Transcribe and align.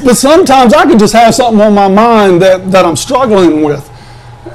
But 0.05 0.17
sometimes 0.17 0.75
I 0.75 0.85
can 0.85 0.99
just 0.99 1.13
have 1.13 1.35
something 1.35 1.61
on 1.61 1.75
my 1.75 1.89
mind 1.89 2.43
that, 2.43 2.71
that 2.71 2.85
I'm 2.85 2.97
struggling 2.97 3.63
with. 3.63 3.89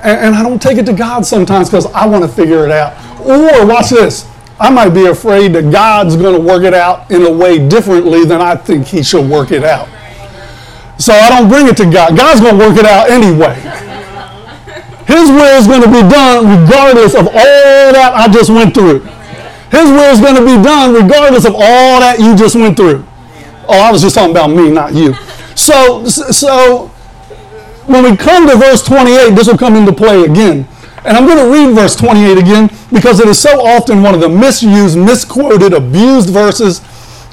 And, 0.04 0.20
and 0.20 0.36
I 0.36 0.44
don't 0.44 0.62
take 0.62 0.78
it 0.78 0.86
to 0.86 0.94
God 0.94 1.26
sometimes 1.26 1.70
because 1.70 1.86
I 1.88 2.06
want 2.06 2.24
to 2.24 2.30
figure 2.30 2.66
it 2.66 2.72
out. 2.72 2.94
Or, 3.22 3.66
watch 3.66 3.90
this, 3.90 4.30
I 4.60 4.70
might 4.72 4.90
be 4.90 5.06
afraid 5.06 5.54
that 5.54 5.72
God's 5.72 6.16
going 6.16 6.34
to 6.34 6.42
work 6.42 6.64
it 6.64 6.74
out 6.74 7.12
in 7.12 7.24
a 7.24 7.32
way 7.32 7.68
differently 7.68 8.26
than 8.26 8.42
I 8.42 8.56
think 8.56 8.88
He 8.88 9.04
should 9.04 9.30
work 9.30 9.52
it 9.52 9.64
out. 9.64 9.88
So 10.98 11.14
I 11.14 11.30
don't 11.30 11.48
bring 11.48 11.68
it 11.68 11.78
to 11.78 11.86
God. 11.86 12.18
God's 12.18 12.42
going 12.42 12.58
to 12.58 12.68
work 12.68 12.78
it 12.78 12.86
out 12.86 13.10
anyway. 13.10 13.54
His 15.06 15.30
will 15.30 15.58
is 15.58 15.68
going 15.68 15.82
to 15.82 15.88
be 15.88 16.02
done 16.10 16.62
regardless 16.62 17.14
of 17.14 17.28
all 17.28 17.94
that 17.94 18.14
I 18.16 18.28
just 18.28 18.50
went 18.50 18.74
through. 18.74 19.00
His 19.70 19.90
will 19.90 20.12
is 20.12 20.20
going 20.20 20.36
to 20.36 20.46
be 20.46 20.62
done 20.62 20.94
regardless 20.94 21.46
of 21.46 21.54
all 21.54 22.00
that 22.00 22.20
you 22.20 22.36
just 22.36 22.56
went 22.56 22.76
through. 22.76 23.06
Oh, 23.68 23.80
I 23.80 23.92
was 23.92 24.02
just 24.02 24.16
talking 24.16 24.32
about 24.32 24.50
me, 24.50 24.70
not 24.70 24.94
you. 24.94 25.14
So, 25.56 26.06
so 26.06 26.88
when 27.86 28.04
we 28.04 28.18
come 28.18 28.50
to 28.50 28.58
verse 28.58 28.82
28, 28.84 29.36
this 29.36 29.48
will 29.48 29.58
come 29.58 29.76
into 29.76 29.94
play 29.94 30.24
again. 30.24 30.68
And 31.08 31.16
I'm 31.16 31.26
going 31.26 31.38
to 31.38 31.50
read 31.50 31.74
verse 31.74 31.96
28 31.96 32.38
again 32.38 32.70
because 32.92 33.22
it 33.22 33.30
is 33.30 33.40
so 33.40 33.66
often 33.66 34.04
one 34.04 34.14
of 34.14 34.20
the 34.20 34.28
misused, 34.28 34.98
misquoted, 34.98 35.72
abused 35.72 36.30
verses 36.30 36.82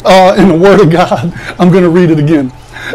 uh, 0.05 0.37
in 0.39 0.47
the 0.47 0.57
Word 0.57 0.81
of 0.81 0.91
God. 0.91 1.33
I'm 1.59 1.73
going 1.73 1.83
to 1.83 1.91
read 1.91 2.11
it 2.11 2.21
again. 2.21 2.53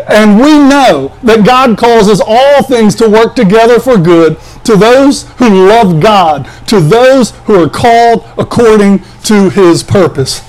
And 0.08 0.40
we 0.40 0.58
know 0.58 1.14
that 1.24 1.46
God 1.46 1.78
causes 1.78 2.22
all 2.26 2.64
things 2.64 2.96
to 2.96 3.10
work 3.10 3.36
together 3.36 3.78
for 3.78 3.98
good 3.98 4.40
to 4.64 4.78
those 4.78 5.28
who 5.34 5.68
love 5.68 6.00
God, 6.00 6.48
to 6.68 6.80
those 6.80 7.32
who 7.42 7.62
are 7.62 7.70
called 7.70 8.26
according 8.38 9.00
to 9.24 9.50
his 9.50 9.84
purpose. 9.84 10.42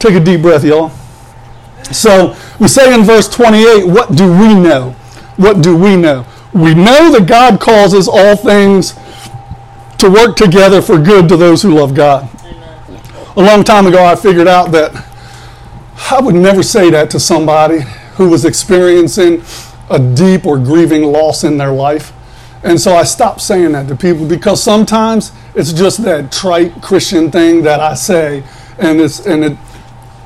Take 0.00 0.14
a 0.14 0.20
deep 0.20 0.42
breath, 0.42 0.64
y'all. 0.64 0.90
So 1.92 2.36
we 2.58 2.66
say 2.66 2.92
in 2.92 3.04
verse 3.04 3.28
28, 3.28 3.86
what 3.86 4.16
do 4.16 4.24
we 4.32 4.52
know? 4.52 4.92
What 5.36 5.62
do 5.62 5.76
we 5.76 5.94
know? 5.94 6.26
We 6.52 6.74
know 6.74 7.12
that 7.12 7.26
God 7.28 7.60
causes 7.60 8.08
all 8.08 8.34
things 8.34 8.94
to 9.98 10.10
work 10.10 10.36
together 10.36 10.82
for 10.82 10.98
good 10.98 11.28
to 11.28 11.36
those 11.36 11.62
who 11.62 11.74
love 11.74 11.94
God. 11.94 12.28
Amen. 12.44 13.00
A 13.36 13.42
long 13.42 13.64
time 13.64 13.86
ago, 13.86 14.04
I 14.04 14.16
figured 14.16 14.48
out 14.48 14.72
that 14.72 15.06
I 16.10 16.20
would 16.20 16.34
never 16.34 16.62
say 16.62 16.90
that 16.90 17.10
to 17.10 17.20
somebody 17.20 17.80
who 18.14 18.28
was 18.28 18.44
experiencing 18.44 19.42
a 19.90 19.98
deep 19.98 20.46
or 20.46 20.58
grieving 20.58 21.04
loss 21.04 21.44
in 21.44 21.56
their 21.56 21.72
life. 21.72 22.12
And 22.62 22.80
so 22.80 22.94
I 22.94 23.04
stopped 23.04 23.40
saying 23.40 23.72
that 23.72 23.88
to 23.88 23.96
people 23.96 24.26
because 24.26 24.62
sometimes 24.62 25.32
it's 25.54 25.72
just 25.72 26.02
that 26.04 26.32
trite 26.32 26.82
Christian 26.82 27.30
thing 27.30 27.62
that 27.62 27.80
I 27.80 27.94
say, 27.94 28.42
and 28.78 29.00
it's 29.00 29.24
and 29.26 29.44
it 29.44 29.58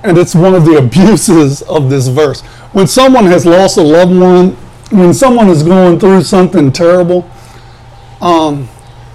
and 0.02 0.16
it's 0.16 0.34
one 0.34 0.54
of 0.54 0.64
the 0.64 0.78
abuses 0.84 1.62
of 1.62 1.90
this 1.90 2.08
verse. 2.08 2.40
When 2.72 2.86
someone 2.86 3.26
has 3.26 3.44
lost 3.44 3.76
a 3.76 3.82
loved 3.82 4.16
one, 4.16 4.52
when 4.90 5.12
someone 5.12 5.48
is 5.48 5.62
going 5.62 6.00
through 6.00 6.22
something 6.22 6.72
terrible, 6.72 7.28
um, 8.20 8.68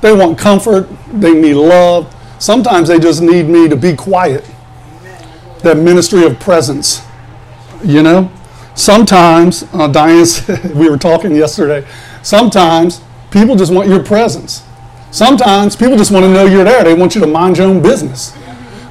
they 0.06 0.14
want 0.14 0.38
comfort, 0.38 0.88
they 1.12 1.34
need 1.34 1.56
love. 1.56 2.14
Sometimes 2.40 2.90
they 2.90 3.00
just 3.00 3.22
need 3.22 3.48
me 3.48 3.68
to 3.68 3.76
be 3.76 3.96
quiet. 3.96 4.50
That 5.64 5.78
ministry 5.78 6.24
of 6.26 6.40
presence, 6.40 7.02
you 7.84 8.04
know. 8.04 8.32
Sometimes, 8.76 9.64
uh, 9.74 9.88
Diane, 9.88 10.28
we 10.76 10.90
were 10.90 10.98
talking 10.98 11.36
yesterday. 11.36 11.88
Sometimes 12.22 13.02
people 13.32 13.56
just 13.56 13.74
want 13.74 13.90
your 13.90 14.04
presence. 14.04 14.64
Sometimes 15.10 15.76
people 15.76 15.98
just 15.98 16.12
want 16.12 16.24
to 16.24 16.32
know 16.32 16.46
you're 16.46 16.66
there. 16.66 16.84
They 16.84 16.94
want 16.94 17.16
you 17.16 17.22
to 17.22 17.28
mind 17.28 17.58
your 17.58 17.68
own 17.68 17.82
business. 17.82 18.38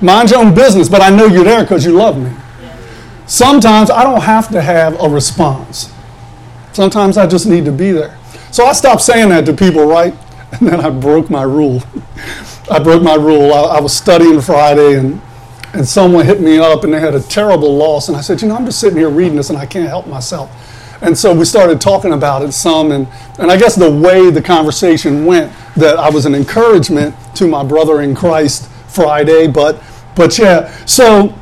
Mind 0.01 0.31
your 0.31 0.41
own 0.41 0.53
business, 0.55 0.89
but 0.89 1.01
I 1.01 1.11
know 1.11 1.27
you're 1.27 1.45
there 1.45 1.63
because 1.63 1.85
you 1.85 1.93
love 1.93 2.19
me. 2.19 2.33
Sometimes 3.27 3.91
I 3.91 4.03
don't 4.03 4.23
have 4.23 4.49
to 4.49 4.61
have 4.61 5.01
a 5.01 5.09
response. 5.09 5.93
Sometimes 6.73 7.17
I 7.17 7.27
just 7.27 7.47
need 7.47 7.65
to 7.67 7.73
be 7.73 7.93
there. 7.93 8.19
So 8.51 8.67
I 8.67 8.73
stopped 8.73 9.03
saying 9.03 9.29
that 9.29 9.47
to 9.47 9.53
people, 9.53 9.85
right? 9.87 10.15
And 10.61 10.69
then 10.69 10.81
I 10.81 10.91
broke 10.91 11.31
my 11.31 11.43
rule. 11.43 11.83
I 12.71 12.79
broke 12.79 13.03
my 13.03 13.15
rule. 13.15 13.53
I, 13.53 13.77
I 13.77 13.81
was 13.81 13.97
studying 13.97 14.41
Friday 14.41 14.99
and 14.99 15.21
and 15.75 15.87
someone 15.87 16.25
hit 16.25 16.41
me 16.41 16.59
up 16.59 16.85
and 16.85 16.95
they 16.95 17.01
had 17.01 17.15
a 17.15 17.21
terrible 17.21 17.77
loss. 17.77 18.09
And 18.09 18.17
I 18.17 18.21
said, 18.21 18.41
you 18.41 18.47
know, 18.49 18.55
I'm 18.57 18.65
just 18.65 18.79
sitting 18.79 18.97
here 18.97 19.11
reading 19.11 19.37
this 19.37 19.51
and 19.51 19.59
I 19.59 19.67
can't 19.67 19.89
help 19.89 20.07
myself. 20.07 20.51
And 21.03 21.19
so 21.19 21.35
we 21.35 21.45
started 21.45 21.81
talking 21.81 22.13
about 22.13 22.43
it 22.43 22.53
some. 22.53 22.93
And, 22.93 23.09
and 23.39 23.51
I 23.51 23.57
guess 23.57 23.75
the 23.75 23.91
way 23.91 24.31
the 24.31 24.41
conversation 24.41 25.27
went, 25.27 25.53
that 25.77 25.99
I 25.99 26.09
was 26.11 26.27
an 26.27 26.35
encouragement 26.35 27.17
to 27.35 27.49
my 27.49 27.65
brother 27.65 28.03
in 28.03 28.15
Christ 28.15 28.71
Friday. 28.87 29.49
But, 29.49 29.83
but 30.15 30.39
yeah, 30.39 30.69
so 30.87 31.37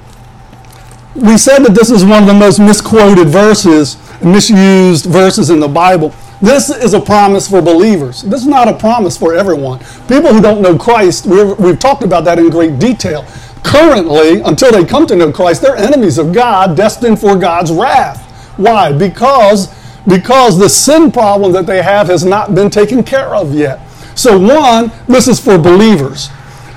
we 1.15 1.37
said 1.37 1.59
that 1.65 1.75
this 1.75 1.91
is 1.91 2.03
one 2.03 2.23
of 2.23 2.27
the 2.27 2.35
most 2.35 2.59
misquoted 2.59 3.29
verses, 3.29 3.99
misused 4.23 5.05
verses 5.05 5.51
in 5.51 5.61
the 5.61 5.69
Bible. 5.69 6.15
This 6.43 6.69
is 6.69 6.93
a 6.93 7.01
promise 7.01 7.49
for 7.49 7.63
believers. 7.63 8.23
This 8.23 8.43
is 8.43 8.49
not 8.49 8.69
a 8.69 8.77
promise 8.77 9.17
for 9.17 9.33
everyone. 9.33 9.79
People 10.09 10.35
who 10.35 10.43
don't 10.43 10.61
know 10.61 10.77
Christ, 10.77 11.25
we've 11.25 11.79
talked 11.79 12.03
about 12.03 12.25
that 12.25 12.39
in 12.39 12.51
great 12.51 12.79
detail 12.79 13.25
currently, 13.63 14.41
until 14.41 14.73
they 14.73 14.85
come 14.85 15.07
to 15.07 15.17
know 15.17 15.33
Christ, 15.33 15.63
they're 15.63 15.77
enemies 15.77 16.19
of 16.19 16.33
God, 16.33 16.77
destined 16.77 17.21
for 17.21 17.37
God's 17.37 17.71
wrath. 17.71 18.21
Why? 18.59 18.93
Because, 18.93 19.73
because 20.07 20.59
the 20.59 20.69
sin 20.69 21.11
problem 21.11 21.53
that 21.53 21.67
they 21.67 21.83
have 21.83 22.09
has 22.09 22.25
not 22.25 22.55
been 22.55 22.71
taken 22.71 23.03
care 23.03 23.35
of 23.35 23.55
yet. 23.55 23.81
So, 24.15 24.39
one, 24.39 24.93
this 25.07 25.29
is 25.29 25.41
for 25.41 25.59
believers. 25.59 26.29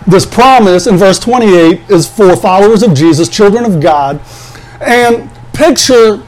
This 0.07 0.25
promise 0.25 0.87
in 0.87 0.97
verse 0.97 1.19
28 1.19 1.89
is 1.89 2.07
for 2.07 2.35
followers 2.35 2.83
of 2.83 2.93
Jesus, 2.93 3.27
children 3.27 3.65
of 3.65 3.81
God. 3.81 4.21
And 4.79 5.29
picture, 5.53 6.23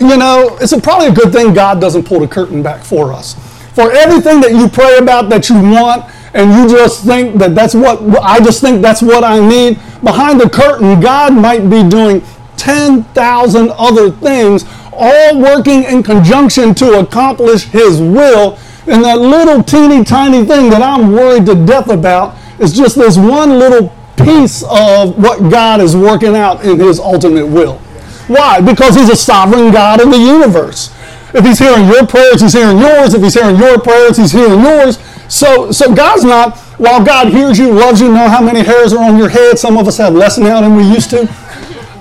you 0.00 0.16
know, 0.16 0.56
it's 0.60 0.72
a, 0.72 0.80
probably 0.80 1.08
a 1.08 1.12
good 1.12 1.32
thing 1.32 1.54
God 1.54 1.80
doesn't 1.80 2.04
pull 2.04 2.20
the 2.20 2.28
curtain 2.28 2.62
back 2.62 2.82
for 2.82 3.12
us. 3.12 3.34
For 3.74 3.92
everything 3.92 4.40
that 4.40 4.52
you 4.52 4.68
pray 4.68 4.98
about 4.98 5.28
that 5.30 5.48
you 5.48 5.56
want, 5.56 6.04
and 6.34 6.52
you 6.52 6.76
just 6.76 7.04
think 7.04 7.36
that 7.38 7.54
that's 7.54 7.74
what 7.74 8.00
I 8.22 8.40
just 8.40 8.60
think 8.60 8.82
that's 8.82 9.02
what 9.02 9.24
I 9.24 9.40
need. 9.40 9.78
Behind 10.02 10.38
the 10.40 10.50
curtain, 10.50 11.00
God 11.00 11.32
might 11.34 11.70
be 11.70 11.88
doing 11.88 12.22
10,000 12.56 13.70
other 13.78 14.10
things, 14.10 14.64
all 14.92 15.40
working 15.40 15.84
in 15.84 16.02
conjunction 16.02 16.74
to 16.76 17.00
accomplish 17.00 17.64
His 17.64 18.00
will. 18.00 18.58
And 18.86 19.02
that 19.04 19.18
little 19.18 19.62
teeny 19.62 20.04
tiny 20.04 20.44
thing 20.44 20.70
that 20.70 20.82
I'm 20.82 21.12
worried 21.12 21.46
to 21.46 21.54
death 21.54 21.88
about 21.88 22.36
is 22.60 22.76
just 22.76 22.96
this 22.96 23.16
one 23.16 23.58
little 23.58 23.94
piece 24.16 24.62
of 24.64 25.16
what 25.22 25.50
God 25.50 25.80
is 25.80 25.96
working 25.96 26.36
out 26.36 26.64
in 26.64 26.78
his 26.78 26.98
ultimate 26.98 27.46
will. 27.46 27.80
Why? 28.28 28.60
Because 28.60 28.94
he's 28.96 29.08
a 29.08 29.16
sovereign 29.16 29.72
God 29.72 30.00
in 30.00 30.10
the 30.10 30.18
universe. 30.18 30.92
If 31.34 31.44
he's 31.44 31.58
hearing 31.58 31.86
your 31.86 32.06
prayers, 32.06 32.40
he's 32.40 32.52
hearing 32.52 32.78
yours. 32.78 33.14
If 33.14 33.22
he's 33.22 33.34
hearing 33.34 33.56
your 33.56 33.78
prayers, 33.78 34.16
he's 34.16 34.32
hearing 34.32 34.60
yours. 34.60 34.98
So, 35.28 35.70
so 35.72 35.94
God's 35.94 36.24
not, 36.24 36.58
while 36.78 37.04
God 37.04 37.28
hears 37.28 37.58
you, 37.58 37.72
loves 37.72 38.00
you, 38.00 38.08
know 38.08 38.28
how 38.28 38.40
many 38.42 38.60
hairs 38.60 38.92
are 38.92 39.04
on 39.04 39.18
your 39.18 39.28
head. 39.28 39.58
Some 39.58 39.76
of 39.76 39.86
us 39.88 39.98
have 39.98 40.14
less 40.14 40.38
now 40.38 40.60
than 40.60 40.76
we 40.76 40.84
used 40.84 41.10
to. 41.10 41.26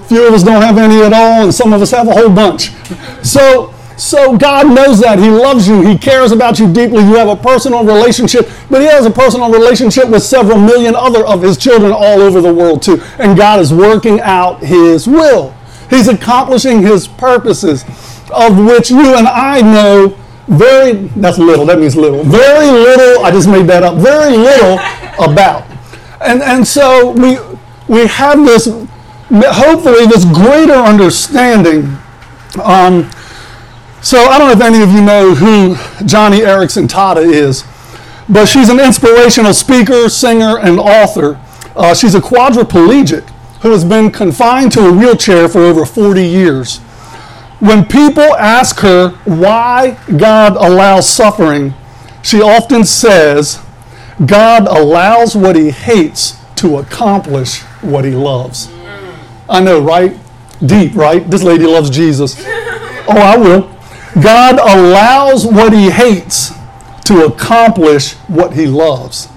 Few 0.07 0.27
of 0.27 0.33
us 0.33 0.43
don't 0.43 0.61
have 0.61 0.77
any 0.77 1.01
at 1.01 1.13
all, 1.13 1.43
and 1.43 1.53
some 1.53 1.73
of 1.73 1.81
us 1.81 1.91
have 1.91 2.07
a 2.07 2.13
whole 2.13 2.29
bunch. 2.29 2.69
So, 3.25 3.73
so 3.97 4.37
God 4.37 4.67
knows 4.67 4.99
that. 4.99 5.17
He 5.17 5.29
loves 5.29 5.67
you. 5.67 5.81
He 5.81 5.97
cares 5.97 6.31
about 6.31 6.59
you 6.59 6.71
deeply. 6.71 7.03
You 7.03 7.15
have 7.15 7.27
a 7.27 7.35
personal 7.35 7.83
relationship, 7.83 8.47
but 8.69 8.81
He 8.81 8.87
has 8.87 9.05
a 9.05 9.11
personal 9.11 9.51
relationship 9.51 10.09
with 10.09 10.21
several 10.21 10.59
million 10.59 10.93
other 10.95 11.25
of 11.25 11.41
His 11.41 11.57
children 11.57 11.91
all 11.91 12.21
over 12.21 12.39
the 12.41 12.53
world 12.53 12.83
too. 12.83 13.01
And 13.17 13.35
God 13.37 13.59
is 13.59 13.73
working 13.73 14.21
out 14.21 14.59
His 14.59 15.07
will. 15.07 15.55
He's 15.89 16.07
accomplishing 16.07 16.81
His 16.81 17.07
purposes, 17.07 17.83
of 18.33 18.57
which 18.57 18.89
you 18.89 19.15
and 19.15 19.27
I 19.27 19.61
know 19.61 20.17
very, 20.47 21.07
that's 21.15 21.37
little, 21.37 21.65
that 21.65 21.79
means 21.79 21.95
little. 21.95 22.23
Very 22.23 22.67
little, 22.67 23.25
I 23.25 23.31
just 23.31 23.49
made 23.49 23.65
that 23.67 23.83
up, 23.83 23.95
very 23.97 24.37
little 24.37 24.79
about. 25.31 25.65
And, 26.21 26.41
and 26.41 26.67
so 26.67 27.11
we, 27.11 27.37
we 27.87 28.07
have 28.07 28.45
this, 28.45 28.65
hopefully, 28.67 30.05
this 30.05 30.25
greater 30.25 30.73
understanding. 30.73 31.97
Um, 32.63 33.09
so 34.01 34.19
I 34.25 34.37
don't 34.37 34.47
know 34.47 34.53
if 34.53 34.61
any 34.61 34.83
of 34.83 34.91
you 34.91 35.01
know 35.01 35.33
who 35.33 35.73
Joni 36.05 36.41
Eareckson 36.45 36.87
Tada 36.87 37.25
is, 37.25 37.63
but 38.29 38.45
she's 38.45 38.69
an 38.69 38.79
inspirational 38.79 39.53
speaker, 39.53 40.09
singer, 40.09 40.59
and 40.59 40.79
author. 40.79 41.39
Uh, 41.75 41.93
she's 41.93 42.13
a 42.13 42.19
quadriplegic 42.19 43.27
who 43.65 43.71
has 43.71 43.83
been 43.83 44.11
confined 44.11 44.71
to 44.71 44.79
a 44.87 44.93
wheelchair 44.93 45.49
for 45.49 45.57
over 45.61 45.87
40 45.87 46.23
years. 46.23 46.77
When 47.57 47.83
people 47.83 48.35
ask 48.35 48.77
her 48.81 49.09
why 49.25 49.97
God 50.17 50.55
allows 50.55 51.09
suffering, 51.09 51.73
she 52.21 52.43
often 52.43 52.83
says, 52.83 53.59
God 54.23 54.67
allows 54.67 55.35
what 55.35 55.55
he 55.55 55.71
hates 55.71 56.37
to 56.57 56.77
accomplish 56.77 57.63
what 57.81 58.05
he 58.05 58.11
loves. 58.11 58.71
I 59.49 59.61
know, 59.61 59.81
right? 59.81 60.15
Deep, 60.63 60.93
right? 60.93 61.27
This 61.27 61.41
lady 61.41 61.65
loves 61.65 61.89
Jesus. 61.89 62.35
Oh, 63.07 63.17
I 63.17 63.37
will. 63.37 63.71
God 64.19 64.57
allows 64.59 65.45
what 65.45 65.71
he 65.73 65.91
hates 65.91 66.51
to 67.03 67.25
accomplish 67.25 68.13
what 68.27 68.53
he 68.53 68.65
loves. 68.65 69.27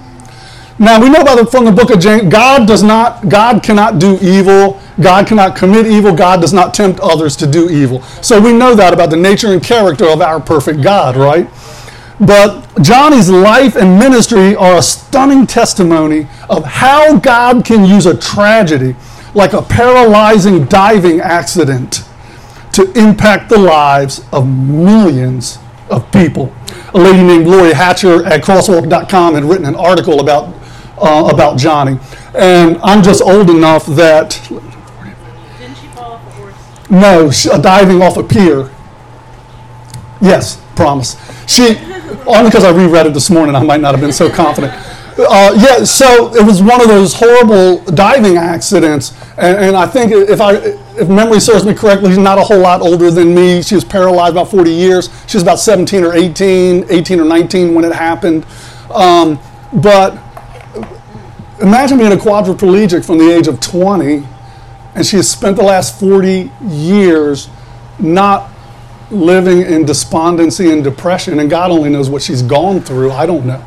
Now 0.79 1.01
we 1.01 1.09
know 1.09 1.23
the, 1.23 1.45
from 1.45 1.65
the 1.65 1.71
book 1.73 1.91
of 1.91 1.99
James, 1.99 2.31
God 2.31 2.65
does 2.65 2.81
not, 2.81 3.27
God 3.27 3.61
cannot 3.61 3.99
do 3.99 4.17
evil. 4.21 4.81
God 5.01 5.27
cannot 5.27 5.55
commit 5.55 5.85
evil. 5.85 6.15
God 6.15 6.39
does 6.39 6.53
not 6.53 6.73
tempt 6.73 7.01
others 7.01 7.35
to 7.37 7.47
do 7.47 7.69
evil. 7.69 8.01
So 8.21 8.39
we 8.39 8.53
know 8.53 8.75
that 8.75 8.93
about 8.93 9.09
the 9.09 9.17
nature 9.17 9.51
and 9.51 9.61
character 9.61 10.07
of 10.07 10.21
our 10.21 10.39
perfect 10.39 10.81
God, 10.81 11.17
right? 11.17 11.49
But 12.19 12.81
Joni's 12.81 13.29
life 13.29 13.75
and 13.75 13.99
ministry 13.99 14.55
are 14.55 14.77
a 14.77 14.81
stunning 14.81 15.45
testimony 15.47 16.27
of 16.49 16.65
how 16.65 17.17
God 17.17 17.63
can 17.63 17.85
use 17.85 18.05
a 18.05 18.17
tragedy 18.17 18.95
like 19.33 19.53
a 19.53 19.61
paralyzing 19.61 20.65
diving 20.65 21.19
accident 21.21 22.03
to 22.73 22.91
impact 22.93 23.49
the 23.49 23.57
lives 23.57 24.25
of 24.31 24.47
millions 24.47 25.59
of 25.89 26.09
people. 26.11 26.53
A 26.93 26.97
lady 26.97 27.23
named 27.23 27.47
Lori 27.47 27.73
Hatcher 27.73 28.25
at 28.25 28.41
crosswalk.com 28.41 29.35
had 29.35 29.43
written 29.43 29.65
an 29.65 29.75
article 29.75 30.19
about, 30.19 30.53
uh, 31.01 31.29
about 31.31 31.57
Joni. 31.57 31.99
And 32.35 32.77
I'm 32.83 33.03
just 33.03 33.21
old 33.21 33.49
enough 33.49 33.85
that. 33.87 34.39
Didn't 35.59 35.77
she 35.77 35.87
fall 35.87 36.13
off 36.13 36.27
a 36.27 36.31
horse? 36.31 36.89
No, 36.89 37.31
she, 37.31 37.49
uh, 37.49 37.57
diving 37.57 38.01
off 38.01 38.17
a 38.17 38.23
pier. 38.23 38.69
Yes, 40.21 40.61
promise. 40.75 41.15
She, 41.47 41.63
only 42.27 42.49
because 42.49 42.63
I 42.63 42.71
reread 42.71 43.07
it 43.07 43.13
this 43.13 43.29
morning, 43.29 43.55
I 43.55 43.63
might 43.63 43.81
not 43.81 43.93
have 43.93 44.01
been 44.01 44.13
so 44.13 44.29
confident. 44.29 44.73
Uh, 45.17 45.53
yeah, 45.57 45.83
so 45.83 46.33
it 46.33 46.45
was 46.45 46.61
one 46.61 46.79
of 46.79 46.87
those 46.87 47.13
horrible 47.13 47.83
diving 47.91 48.37
accidents, 48.37 49.13
and, 49.37 49.57
and, 49.57 49.75
I 49.75 49.85
think 49.85 50.13
if 50.13 50.39
I, 50.39 50.53
if 50.53 51.09
memory 51.09 51.41
serves 51.41 51.65
me 51.65 51.73
correctly, 51.73 52.11
she's 52.11 52.17
not 52.17 52.37
a 52.37 52.41
whole 52.41 52.59
lot 52.59 52.79
older 52.79 53.11
than 53.11 53.35
me. 53.35 53.61
She 53.61 53.75
was 53.75 53.83
paralyzed 53.83 54.31
about 54.31 54.49
40 54.49 54.71
years. 54.71 55.09
She 55.27 55.35
was 55.35 55.43
about 55.43 55.59
17 55.59 56.05
or 56.05 56.13
18, 56.13 56.85
18 56.89 57.19
or 57.19 57.25
19 57.25 57.73
when 57.73 57.83
it 57.83 57.91
happened. 57.91 58.45
Um, 58.91 59.39
but 59.73 60.17
imagine 61.61 61.97
being 61.97 62.11
a 62.11 62.15
quadriplegic 62.15 63.05
from 63.05 63.17
the 63.17 63.31
age 63.31 63.47
of 63.47 63.59
20, 63.59 64.25
and 64.95 65.05
she 65.05 65.17
has 65.17 65.29
spent 65.29 65.57
the 65.57 65.63
last 65.63 65.99
40 65.99 66.51
years 66.63 67.49
not 67.99 68.51
living 69.11 69.61
in 69.61 69.85
despondency 69.85 70.71
and 70.71 70.83
depression, 70.83 71.39
and 71.39 71.49
God 71.49 71.71
only 71.71 71.89
knows 71.89 72.09
what 72.09 72.21
she's 72.21 72.41
gone 72.41 72.79
through. 72.81 73.11
I 73.11 73.25
don't 73.25 73.45
know 73.45 73.63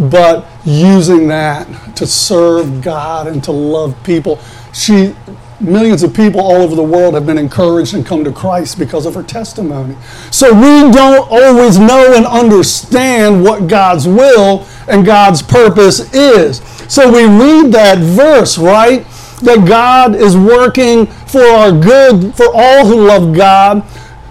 but 0.00 0.46
using 0.64 1.28
that 1.28 1.68
to 1.96 2.06
serve 2.06 2.80
God 2.80 3.26
and 3.26 3.44
to 3.44 3.52
love 3.52 4.02
people. 4.02 4.40
She 4.72 5.14
millions 5.60 6.02
of 6.02 6.14
people 6.14 6.40
all 6.40 6.62
over 6.62 6.74
the 6.74 6.82
world 6.82 7.14
have 7.14 7.26
been 7.26 7.38
encouraged 7.38 7.94
and 7.94 8.04
come 8.04 8.24
to 8.24 8.32
Christ 8.32 8.78
because 8.78 9.06
of 9.06 9.14
her 9.14 9.22
testimony. 9.22 9.96
So 10.30 10.52
we 10.52 10.92
don't 10.92 11.28
always 11.30 11.78
know 11.78 12.14
and 12.14 12.26
understand 12.26 13.42
what 13.42 13.68
God's 13.68 14.06
will 14.08 14.66
and 14.88 15.04
God's 15.04 15.42
purpose 15.42 16.12
is. 16.14 16.58
So 16.92 17.10
we 17.10 17.24
read 17.24 17.72
that 17.72 17.98
verse, 17.98 18.58
right? 18.58 19.06
That 19.42 19.66
God 19.66 20.14
is 20.14 20.36
working 20.36 21.06
for 21.06 21.42
our 21.42 21.72
good 21.72 22.34
for 22.34 22.46
all 22.52 22.86
who 22.86 23.06
love 23.06 23.34
God, 23.34 23.84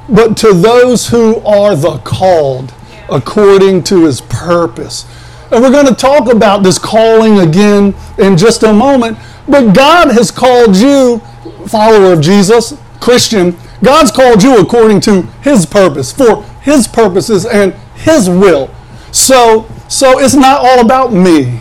but 0.08 0.38
to 0.38 0.54
those 0.54 1.08
who 1.08 1.40
are 1.42 1.76
the 1.76 1.98
called 2.00 2.74
according 3.10 3.84
to 3.84 4.06
his 4.06 4.22
purpose. 4.22 5.06
And 5.52 5.64
we're 5.64 5.72
going 5.72 5.88
to 5.88 5.96
talk 5.96 6.32
about 6.32 6.62
this 6.62 6.78
calling 6.78 7.40
again 7.40 7.96
in 8.20 8.38
just 8.38 8.64
a 8.64 8.72
moment. 8.72 9.18
But 9.48 9.74
God 9.74 10.12
has 10.12 10.30
called 10.30 10.76
you, 10.76 11.20
follower 11.68 12.14
of 12.14 12.22
Jesus, 12.22 12.78
Christian, 13.00 13.58
God's 13.84 14.12
called 14.12 14.44
you 14.44 14.60
according 14.60 15.02
to 15.02 15.24
his 15.42 15.66
purpose, 15.66 16.12
for 16.12 16.44
his 16.62 16.88
purposes 16.88 17.46
and 17.46 17.74
his 17.96 18.30
will. 18.30 18.70
So, 19.12 19.68
so 19.88 20.20
it's 20.20 20.36
not 20.36 20.60
all 20.64 20.82
about 20.86 21.14
me. 21.14 21.60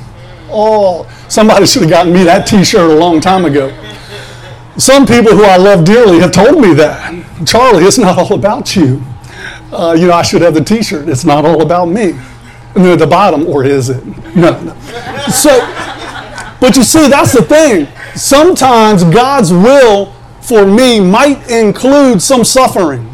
Oh, 0.51 1.09
somebody 1.29 1.65
should 1.67 1.83
have 1.83 1.91
gotten 1.91 2.13
me 2.13 2.25
that 2.25 2.47
t-shirt 2.47 2.91
a 2.91 2.95
long 2.95 3.21
time 3.21 3.47
ago. 3.47 3.75
Some 4.77 5.07
people 5.07 5.33
who 5.33 5.45
I 5.45 5.57
love 5.57 5.85
dearly 5.85 6.21
have 6.21 6.33
told 6.33 6.61
me 6.61 6.75
that. 6.75 7.47
Charlie, 7.47 7.85
it's 7.85 7.99
not 7.99 8.19
all 8.19 8.35
about 8.35 8.77
you. 8.77 9.03
Uh, 9.73 9.97
you 9.99 10.07
know, 10.09 10.13
I 10.13 10.23
should 10.23 10.43
have 10.43 10.55
the 10.55 10.63
t-shirt. 10.63 11.09
It's 11.09 11.25
not 11.25 11.47
all 11.47 11.63
about 11.63 11.87
me 11.87 12.19
near 12.79 12.97
the 12.97 13.07
bottom, 13.07 13.47
or 13.47 13.65
is 13.65 13.91
it? 13.91 14.05
No, 14.35 14.61
no. 14.63 14.75
So, 15.31 15.59
but 16.61 16.77
you 16.77 16.83
see, 16.83 17.09
that's 17.09 17.33
the 17.33 17.43
thing. 17.43 17.89
Sometimes 18.15 19.05
God's 19.05 19.53
will 19.53 20.13
for 20.41 20.65
me 20.67 21.01
might 21.01 21.51
include 21.51 22.23
some 22.23 22.45
suffering. 22.45 23.09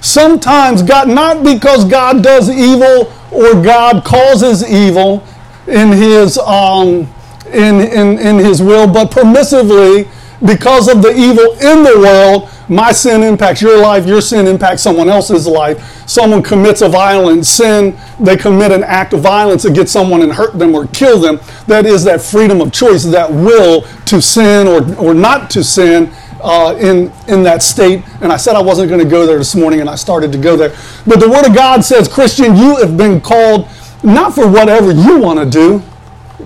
Sometimes 0.00 0.82
God, 0.82 1.08
not 1.08 1.42
because 1.42 1.84
God 1.84 2.22
does 2.22 2.50
evil 2.50 3.12
or 3.30 3.54
God 3.62 4.04
causes 4.04 4.68
evil 4.68 5.24
in 5.66 5.92
His 5.92 6.38
um, 6.38 7.08
in, 7.52 7.80
in, 7.80 8.18
in 8.18 8.38
His 8.38 8.62
will, 8.62 8.86
but 8.86 9.10
permissively 9.10 10.08
because 10.44 10.88
of 10.88 11.02
the 11.02 11.10
evil 11.10 11.52
in 11.54 11.82
the 11.82 11.98
world, 11.98 12.48
my 12.68 12.92
sin 12.92 13.22
impacts 13.22 13.62
your 13.62 13.78
life, 13.80 14.06
your 14.06 14.20
sin 14.20 14.46
impacts 14.46 14.82
someone 14.82 15.08
else's 15.08 15.46
life. 15.46 16.06
Someone 16.08 16.42
commits 16.42 16.82
a 16.82 16.88
violent 16.88 17.46
sin, 17.46 17.96
they 18.20 18.36
commit 18.36 18.72
an 18.72 18.84
act 18.84 19.12
of 19.12 19.20
violence 19.20 19.64
against 19.64 19.92
someone 19.92 20.22
and 20.22 20.32
hurt 20.32 20.58
them 20.58 20.74
or 20.74 20.86
kill 20.88 21.18
them. 21.18 21.40
That 21.66 21.86
is 21.86 22.04
that 22.04 22.20
freedom 22.20 22.60
of 22.60 22.72
choice, 22.72 23.04
that 23.04 23.30
will 23.30 23.82
to 24.06 24.20
sin 24.20 24.66
or, 24.66 24.96
or 24.98 25.14
not 25.14 25.50
to 25.50 25.64
sin 25.64 26.10
uh, 26.42 26.76
in, 26.78 27.10
in 27.26 27.42
that 27.42 27.62
state. 27.62 28.02
And 28.20 28.32
I 28.32 28.36
said 28.36 28.54
I 28.54 28.62
wasn't 28.62 28.88
going 28.88 29.02
to 29.02 29.08
go 29.08 29.26
there 29.26 29.38
this 29.38 29.54
morning, 29.54 29.80
and 29.80 29.88
I 29.88 29.94
started 29.94 30.32
to 30.32 30.38
go 30.38 30.56
there. 30.56 30.70
But 31.06 31.20
the 31.20 31.28
Word 31.28 31.46
of 31.46 31.54
God 31.54 31.84
says, 31.84 32.08
Christian, 32.08 32.56
you 32.56 32.76
have 32.76 32.96
been 32.96 33.20
called 33.20 33.68
not 34.02 34.34
for 34.34 34.48
whatever 34.48 34.92
you 34.92 35.18
want 35.18 35.38
to 35.40 35.46
do, 35.46 35.82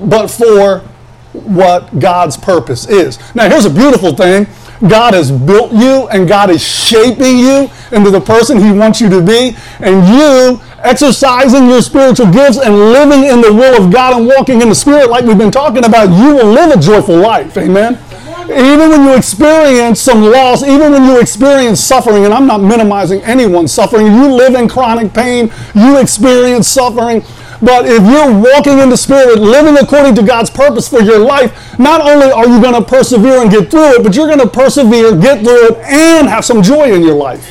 but 0.06 0.28
for 0.28 0.80
what 1.32 1.98
God's 1.98 2.36
purpose 2.36 2.88
is. 2.88 3.18
Now, 3.34 3.48
here's 3.48 3.64
a 3.64 3.70
beautiful 3.70 4.14
thing 4.14 4.46
God 4.88 5.14
has 5.14 5.30
built 5.30 5.72
you 5.72 6.08
and 6.08 6.26
God 6.26 6.50
is 6.50 6.62
shaping 6.62 7.38
you 7.38 7.70
into 7.92 8.10
the 8.10 8.20
person 8.20 8.58
He 8.58 8.72
wants 8.72 9.00
you 9.00 9.08
to 9.10 9.22
be. 9.22 9.56
And 9.80 10.06
you 10.08 10.60
exercising 10.82 11.68
your 11.68 11.80
spiritual 11.82 12.30
gifts 12.32 12.58
and 12.58 12.74
living 12.74 13.24
in 13.24 13.40
the 13.40 13.52
will 13.52 13.82
of 13.82 13.92
God 13.92 14.16
and 14.18 14.26
walking 14.26 14.60
in 14.60 14.68
the 14.68 14.74
Spirit, 14.74 15.08
like 15.08 15.24
we've 15.24 15.38
been 15.38 15.50
talking 15.50 15.84
about, 15.84 16.10
you 16.10 16.34
will 16.34 16.52
live 16.52 16.76
a 16.76 16.80
joyful 16.80 17.16
life. 17.16 17.56
Amen. 17.56 17.98
Even 18.50 18.90
when 18.90 19.04
you 19.04 19.16
experience 19.16 20.00
some 20.00 20.22
loss, 20.22 20.64
even 20.64 20.92
when 20.92 21.04
you 21.04 21.20
experience 21.20 21.80
suffering, 21.80 22.24
and 22.24 22.34
I'm 22.34 22.46
not 22.46 22.60
minimizing 22.60 23.22
anyone's 23.22 23.72
suffering, 23.72 24.06
you 24.06 24.34
live 24.34 24.54
in 24.54 24.68
chronic 24.68 25.14
pain, 25.14 25.52
you 25.74 25.98
experience 25.98 26.66
suffering. 26.66 27.22
But 27.62 27.86
if 27.86 28.02
you're 28.02 28.40
walking 28.40 28.80
in 28.80 28.88
the 28.88 28.96
Spirit, 28.96 29.38
living 29.38 29.76
according 29.78 30.16
to 30.16 30.22
God's 30.22 30.50
purpose 30.50 30.88
for 30.88 31.00
your 31.00 31.20
life, 31.20 31.78
not 31.78 32.00
only 32.00 32.30
are 32.32 32.48
you 32.48 32.60
going 32.60 32.74
to 32.74 32.82
persevere 32.82 33.40
and 33.40 33.50
get 33.50 33.70
through 33.70 33.94
it, 33.94 34.02
but 34.02 34.16
you're 34.16 34.26
going 34.26 34.40
to 34.40 34.48
persevere, 34.48 35.16
get 35.16 35.44
through 35.44 35.68
it, 35.68 35.78
and 35.78 36.28
have 36.28 36.44
some 36.44 36.60
joy 36.60 36.92
in 36.92 37.02
your 37.02 37.14
life. 37.14 37.46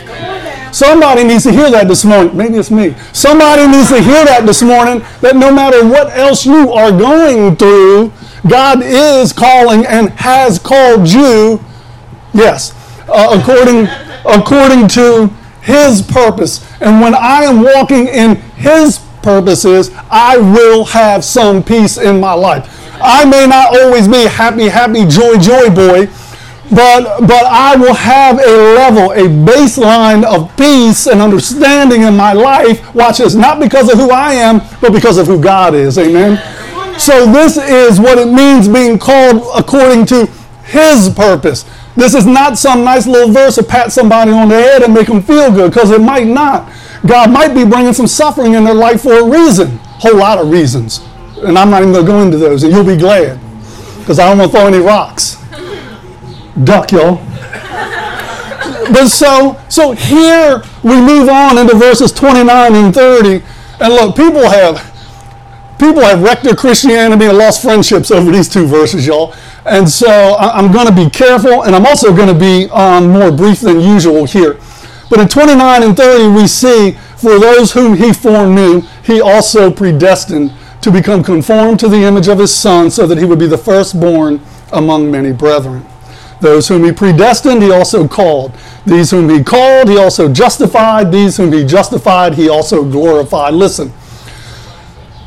Somebody 0.73 1.23
needs 1.23 1.43
to 1.43 1.51
hear 1.51 1.71
that 1.71 1.87
this 1.87 2.03
morning. 2.03 2.35
Maybe 2.35 2.55
it's 2.57 2.71
me. 2.71 2.93
Somebody 3.13 3.67
needs 3.67 3.89
to 3.89 4.01
hear 4.01 4.25
that 4.25 4.45
this 4.45 4.61
morning 4.61 4.99
that 5.21 5.35
no 5.35 5.53
matter 5.53 5.85
what 5.87 6.11
else 6.11 6.45
you 6.45 6.71
are 6.71 6.91
going 6.91 7.55
through, 7.55 8.11
God 8.47 8.81
is 8.83 9.31
calling 9.31 9.85
and 9.85 10.09
has 10.11 10.59
called 10.59 11.09
you, 11.09 11.63
yes, 12.33 12.73
uh, 13.07 13.37
according, 13.39 13.87
according 14.25 14.87
to 14.89 15.27
His 15.61 16.01
purpose. 16.01 16.65
And 16.81 16.99
when 16.99 17.13
I 17.13 17.43
am 17.43 17.63
walking 17.63 18.07
in 18.07 18.35
His 18.57 18.99
purposes, 19.21 19.91
I 20.09 20.37
will 20.37 20.85
have 20.85 21.23
some 21.23 21.63
peace 21.63 21.97
in 21.97 22.19
my 22.19 22.33
life. 22.33 22.67
I 23.01 23.25
may 23.25 23.47
not 23.47 23.75
always 23.79 24.07
be 24.07 24.25
happy, 24.25 24.67
happy, 24.67 25.05
joy, 25.05 25.37
joy 25.37 25.69
boy, 25.69 26.07
but 26.69 27.21
but 27.21 27.45
I 27.45 27.75
will 27.75 27.93
have 27.93 28.39
a 28.39 28.75
level, 28.75 29.11
a 29.11 29.27
baseline 29.27 30.23
of 30.23 30.55
peace 30.55 31.07
and 31.07 31.21
understanding 31.21 32.03
in 32.03 32.15
my 32.15 32.33
life. 32.33 32.93
Watch 32.95 33.17
this, 33.17 33.35
not 33.35 33.59
because 33.59 33.91
of 33.91 33.97
who 33.97 34.11
I 34.11 34.33
am, 34.33 34.61
but 34.79 34.93
because 34.93 35.17
of 35.17 35.27
who 35.27 35.41
God 35.41 35.73
is. 35.73 35.97
Amen. 35.97 36.37
So 36.99 37.25
this 37.31 37.57
is 37.57 37.99
what 37.99 38.17
it 38.17 38.27
means 38.31 38.67
being 38.67 38.99
called 38.99 39.43
according 39.55 40.05
to 40.07 40.27
His 40.63 41.09
purpose. 41.09 41.65
This 41.95 42.13
is 42.13 42.25
not 42.25 42.57
some 42.57 42.83
nice 42.83 43.05
little 43.05 43.33
verse 43.33 43.55
to 43.55 43.63
pat 43.63 43.91
somebody 43.91 44.31
on 44.31 44.47
the 44.49 44.55
head 44.55 44.81
and 44.83 44.93
make 44.93 45.07
them 45.07 45.21
feel 45.21 45.51
good, 45.51 45.71
because 45.71 45.91
it 45.91 46.01
might 46.01 46.27
not. 46.27 46.71
God 47.05 47.31
might 47.31 47.53
be 47.53 47.65
bringing 47.65 47.93
some 47.93 48.07
suffering 48.07 48.53
in 48.53 48.63
their 48.63 48.73
life 48.73 49.01
for 49.01 49.19
a 49.19 49.23
reason, 49.23 49.67
a 49.67 49.77
whole 49.99 50.17
lot 50.17 50.37
of 50.37 50.49
reasons. 50.49 51.01
And 51.43 51.57
I'm 51.57 51.69
not 51.69 51.81
even 51.81 51.93
going 51.93 52.05
to 52.05 52.11
go 52.11 52.21
into 52.21 52.37
those, 52.37 52.63
and 52.63 52.71
you'll 52.71 52.85
be 52.85 52.97
glad, 52.97 53.39
because 53.99 54.19
I 54.19 54.29
don't 54.29 54.37
want 54.37 54.51
to 54.51 54.57
throw 54.57 54.67
any 54.67 54.79
rocks. 54.79 55.37
Duck, 56.63 56.91
y'all. 56.91 57.15
but 58.91 59.07
so, 59.07 59.59
so 59.69 59.91
here 59.91 60.63
we 60.83 61.01
move 61.01 61.27
on 61.29 61.57
into 61.57 61.75
verses 61.75 62.11
29 62.11 62.75
and 62.75 62.93
30. 62.93 63.43
And 63.79 63.93
look, 63.93 64.15
people 64.15 64.47
have 64.47 64.90
people 65.81 66.03
have 66.03 66.21
wrecked 66.21 66.43
their 66.43 66.55
Christianity 66.55 67.25
and 67.25 67.37
lost 67.39 67.63
friendships 67.63 68.11
over 68.11 68.31
these 68.31 68.47
two 68.47 68.67
verses, 68.67 69.07
y'all. 69.07 69.33
And 69.65 69.89
so 69.89 70.35
I'm 70.37 70.71
going 70.71 70.85
to 70.85 70.93
be 70.93 71.09
careful, 71.09 71.63
and 71.63 71.75
I'm 71.75 71.87
also 71.87 72.15
going 72.15 72.27
to 72.27 72.39
be 72.39 72.69
um, 72.69 73.09
more 73.09 73.31
brief 73.31 73.61
than 73.61 73.81
usual 73.81 74.25
here. 74.25 74.59
But 75.09 75.19
in 75.19 75.27
29 75.27 75.83
and 75.83 75.97
30, 75.97 76.35
we 76.35 76.45
see, 76.45 76.91
for 77.17 77.39
those 77.39 77.71
whom 77.73 77.95
he 77.95 78.13
foreknew, 78.13 78.81
he 79.03 79.21
also 79.21 79.71
predestined 79.71 80.53
to 80.81 80.91
become 80.91 81.23
conformed 81.23 81.79
to 81.79 81.89
the 81.89 82.03
image 82.03 82.27
of 82.27 82.37
his 82.37 82.53
Son, 82.55 82.91
so 82.91 83.07
that 83.07 83.17
he 83.17 83.25
would 83.25 83.39
be 83.39 83.47
the 83.47 83.57
firstborn 83.57 84.39
among 84.73 85.09
many 85.09 85.33
brethren. 85.33 85.83
Those 86.41 86.67
whom 86.67 86.83
he 86.83 86.91
predestined, 86.91 87.61
he 87.63 87.71
also 87.71 88.07
called. 88.07 88.53
These 88.85 89.11
whom 89.11 89.29
he 89.29 89.43
called, 89.43 89.89
he 89.89 89.97
also 89.97 90.31
justified. 90.31 91.11
These 91.11 91.37
whom 91.37 91.51
he 91.51 91.65
justified, 91.65 92.35
he 92.35 92.49
also 92.49 92.83
glorified. 92.83 93.53
Listen, 93.53 93.91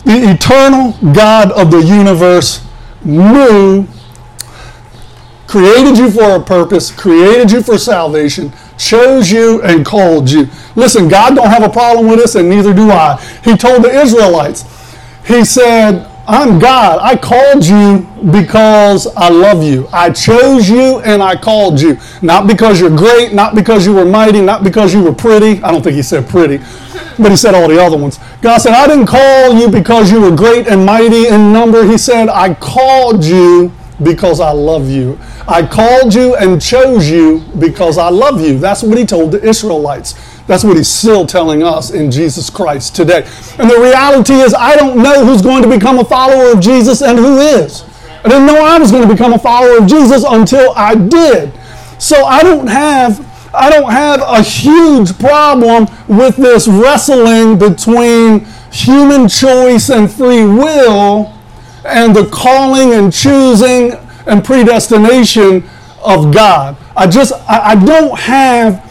the 0.05 0.33
eternal 0.33 0.93
God 1.15 1.53
of 1.53 1.71
the 1.71 1.81
universe 1.81 2.67
knew, 3.05 3.87
created 5.47 5.97
you 5.99 6.11
for 6.11 6.37
a 6.37 6.41
purpose, 6.43 6.91
created 6.91 7.51
you 7.51 7.63
for 7.63 7.79
salvation, 7.79 8.53
chose 8.79 9.31
you 9.31 9.63
and 9.63 9.85
called 9.87 10.31
you. 10.31 10.49
Listen, 10.77 11.09
God 11.09 11.37
don't 11.37 11.49
have 11.49 11.63
a 11.63 11.69
problem 11.69 12.09
with 12.09 12.21
us, 12.21 12.35
and 12.35 12.49
neither 12.49 12.75
do 12.75 12.91
I. 12.91 13.21
He 13.45 13.57
told 13.57 13.85
the 13.85 13.91
Israelites, 13.91 14.65
He 15.27 15.45
said, 15.45 16.11
I'm 16.27 16.59
God. 16.59 17.01
I 17.03 17.17
called 17.17 17.65
you 17.67 18.09
because 18.33 19.07
I 19.15 19.29
love 19.29 19.63
you. 19.63 19.87
I 19.93 20.11
chose 20.11 20.69
you 20.71 21.01
and 21.01 21.23
I 21.23 21.37
called 21.37 21.81
you. 21.81 21.99
Not 22.23 22.47
because 22.47 22.81
you're 22.81 22.97
great, 22.97 23.35
not 23.35 23.55
because 23.55 23.85
you 23.85 23.95
were 23.95 24.07
mighty, 24.07 24.41
not 24.41 24.65
because 24.65 24.95
you 24.95 25.03
were 25.03 25.13
pretty. 25.13 25.63
I 25.63 25.71
don't 25.71 25.83
think 25.83 25.97
he 25.97 26.03
said 26.03 26.27
pretty, 26.27 26.65
but 27.19 27.31
he 27.31 27.37
said 27.37 27.55
all 27.55 27.69
the 27.69 27.81
other 27.83 27.97
ones. 27.97 28.19
God 28.43 28.59
said, 28.59 28.73
I 28.73 28.87
didn't 28.87 29.07
call 29.07 29.55
you 29.55 29.71
because 29.71 30.11
you 30.11 30.21
were 30.21 30.35
great 30.35 30.67
and 30.67 30.85
mighty 30.85 31.29
in 31.29 31.53
number. 31.53 31.85
He 31.85 31.99
said, 31.99 32.29
I 32.29 32.55
called 32.55 33.25
you 33.25 33.73
because 34.03 34.41
I 34.41 34.51
love 34.51 34.91
you. 34.91 35.19
I 35.47 35.67
called 35.67 36.15
you 36.15 36.35
and 36.37 36.61
chose 36.61 37.09
you 37.09 37.45
because 37.59 37.99
I 37.99 38.09
love 38.09 38.41
you. 38.41 38.59
That's 38.59 38.83
what 38.83 38.99
he 38.99 39.07
told 39.07 39.33
the 39.33 39.43
Israelites. 39.43 40.15
That's 40.47 40.65
what 40.65 40.77
he's 40.77 40.89
still 40.89 41.27
telling 41.27 41.63
us 41.63 41.91
in 41.91 42.11
Jesus 42.11 42.51
Christ 42.51 42.97
today. 42.97 43.27
And 43.59 43.71
the 43.71 43.79
reality 43.81 44.35
is, 44.35 44.55
I 44.55 44.77
don't 44.77 45.03
know 45.03 45.25
who's 45.25 45.43
going 45.43 45.63
to 45.63 45.69
become 45.69 45.99
a 45.99 46.05
follower 46.05 46.53
of 46.53 46.61
Jesus 46.61 47.03
and 47.03 47.19
who 47.19 47.39
is. 47.39 47.85
I 48.25 48.29
didn't 48.29 48.47
know 48.47 48.65
I 48.65 48.79
was 48.79 48.91
going 48.91 49.07
to 49.07 49.13
become 49.13 49.35
a 49.35 49.39
follower 49.39 49.79
of 49.79 49.87
Jesus 49.87 50.25
until 50.27 50.73
I 50.75 50.95
did. 50.95 51.53
So 51.99 52.25
I 52.25 52.43
don't 52.43 52.67
have 52.67 53.21
I 53.55 53.71
don't 53.71 53.91
have 53.91 54.21
a 54.21 54.43
huge 54.43 55.17
problem 55.19 55.87
with 56.09 56.37
this 56.37 56.67
wrestling 56.67 57.59
between 57.59 58.47
human 58.73 59.29
choice 59.29 59.91
and 59.91 60.11
free 60.11 60.45
will 60.45 61.33
and 61.85 62.15
the 62.15 62.27
calling 62.27 62.93
and 62.93 63.13
choosing 63.13 63.93
and 64.27 64.45
predestination 64.45 65.63
of 66.03 66.35
God. 66.35 66.77
I 66.97 67.07
just 67.07 67.33
I, 67.49 67.73
I 67.73 67.75
don't 67.85 68.19
have 68.19 68.83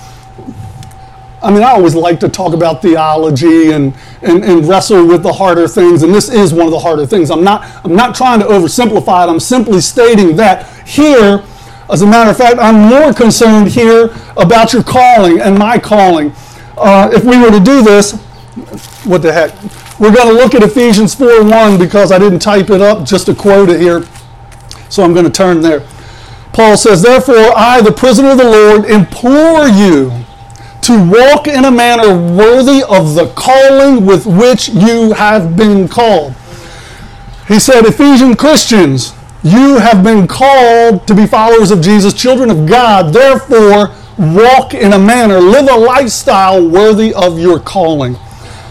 I 1.44 1.52
mean, 1.52 1.62
I 1.62 1.72
always 1.72 1.94
like 1.94 2.22
to 2.22 2.30
talk 2.30 2.54
about 2.54 2.82
theology 2.82 3.72
and, 3.72 3.94
and, 4.22 4.46
and, 4.46 4.66
wrestle 4.66 5.06
with 5.06 5.24
the 5.24 5.34
harder 5.34 5.68
things, 5.68 6.02
and 6.02 6.16
this 6.16 6.30
is 6.30 6.54
one 6.54 6.68
of 6.68 6.72
the 6.72 6.80
harder 6.80 7.06
things. 7.06 7.30
I'm 7.30 7.44
not, 7.44 7.66
I'm 7.84 7.94
not 7.94 8.16
trying 8.16 8.40
to 8.40 8.46
oversimplify 8.46 9.28
it. 9.28 9.30
I'm 9.30 9.42
simply 9.42 9.82
stating 9.82 10.38
that 10.38 10.66
here, 10.88 11.44
as 11.94 12.02
a 12.02 12.08
matter 12.08 12.32
of 12.32 12.38
fact, 12.38 12.58
I'm 12.60 12.90
more 12.90 13.14
concerned 13.14 13.68
here 13.68 14.10
about 14.36 14.74
your 14.74 14.82
calling 14.82 15.40
and 15.40 15.58
my 15.58 15.78
calling. 15.78 16.34
Uh, 16.76 17.12
if 17.14 17.24
we 17.24 17.38
were 17.40 17.52
to 17.52 17.60
do 17.60 17.84
this, 17.84 18.14
what 19.06 19.22
the 19.22 19.32
heck? 19.32 19.54
We're 20.00 20.14
going 20.14 20.28
to 20.28 20.34
look 20.34 20.56
at 20.56 20.64
Ephesians 20.64 21.14
4 21.14 21.44
1 21.44 21.78
because 21.78 22.12
I 22.12 22.18
didn't 22.18 22.40
type 22.40 22.72
it 22.72 22.82
up, 22.82 23.06
just 23.06 23.28
to 23.28 23.36
quote 23.36 23.70
it 23.70 23.80
here. 23.80 24.04
So 24.90 25.04
I'm 25.04 25.14
going 25.14 25.26
to 25.26 25.32
turn 25.32 25.62
there. 25.62 25.88
Paul 26.52 26.78
says, 26.78 27.04
Therefore, 27.04 27.56
I, 27.56 27.80
the 27.82 27.92
prisoner 27.92 28.32
of 28.32 28.40
the 28.40 28.44
Lord, 28.44 28.86
implore 28.86 29.68
you 29.68 30.26
to 30.82 31.12
walk 31.12 31.48
in 31.48 31.66
a 31.66 31.72
manner 31.72 32.10
worthy 32.36 32.82
of 32.84 33.14
the 33.14 33.32
calling 33.36 34.04
with 34.04 34.26
which 34.26 34.70
you 34.70 35.14
have 35.14 35.56
been 35.56 35.88
called. 35.88 36.34
He 37.48 37.60
said, 37.60 37.86
Ephesian 37.86 38.36
Christians, 38.36 39.14
you 39.44 39.78
have 39.78 40.04
been 40.04 40.28
called 40.28 41.08
to 41.08 41.16
be 41.16 41.28
followers 41.28 41.72
of 41.72 41.82
Jesus, 41.82 42.14
children 42.14 42.50
of 42.50 42.68
God. 42.68 43.14
Therefore, 43.14 43.94
walk 44.18 44.74
in 44.74 44.94
a 44.94 45.00
manner, 45.00 45.40
live 45.40 45.70
a 45.70 45.78
lifestyle 45.78 46.68
worthy 46.68 47.14
of 47.14 47.40
your 47.40 47.60
calling. 47.60 48.16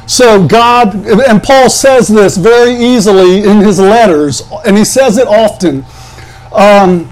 So, 0.07 0.47
God, 0.47 0.95
and 1.07 1.43
Paul 1.43 1.71
says 1.71 2.09
this 2.09 2.37
very 2.37 2.75
easily 2.75 3.45
in 3.45 3.59
his 3.59 3.79
letters, 3.79 4.43
and 4.67 4.77
he 4.77 4.85
says 4.85 5.19
it 5.19 5.29
often. 5.29 5.85
Um, 6.53 7.09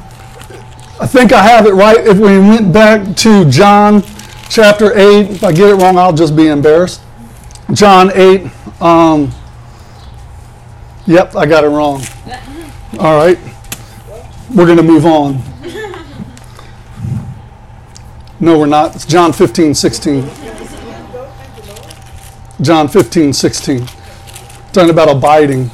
I 1.00 1.06
think 1.06 1.32
I 1.32 1.42
have 1.42 1.66
it 1.66 1.72
right. 1.72 1.98
If 1.98 2.18
we 2.18 2.38
went 2.38 2.72
back 2.72 3.16
to 3.18 3.48
John 3.50 4.02
chapter 4.50 4.92
8. 4.98 5.30
If 5.30 5.44
I 5.44 5.52
get 5.52 5.70
it 5.70 5.74
wrong, 5.74 5.96
I'll 5.96 6.12
just 6.12 6.36
be 6.36 6.48
embarrassed. 6.48 7.00
John 7.72 8.10
8. 8.12 8.50
Um, 8.82 9.30
yep, 11.06 11.34
I 11.36 11.46
got 11.46 11.64
it 11.64 11.68
wrong. 11.68 12.02
All 12.98 13.16
right. 13.16 13.38
We're 14.54 14.66
going 14.66 14.76
to 14.76 14.82
move 14.82 15.06
on. 15.06 15.42
No, 18.40 18.58
we're 18.58 18.66
not. 18.66 18.94
It's 18.94 19.06
John 19.06 19.32
15, 19.32 19.74
16. 19.74 20.28
John 22.60 22.88
15, 22.88 23.32
16. 23.32 23.86
Talking 24.72 24.90
about 24.90 25.08
abiding. 25.08 25.70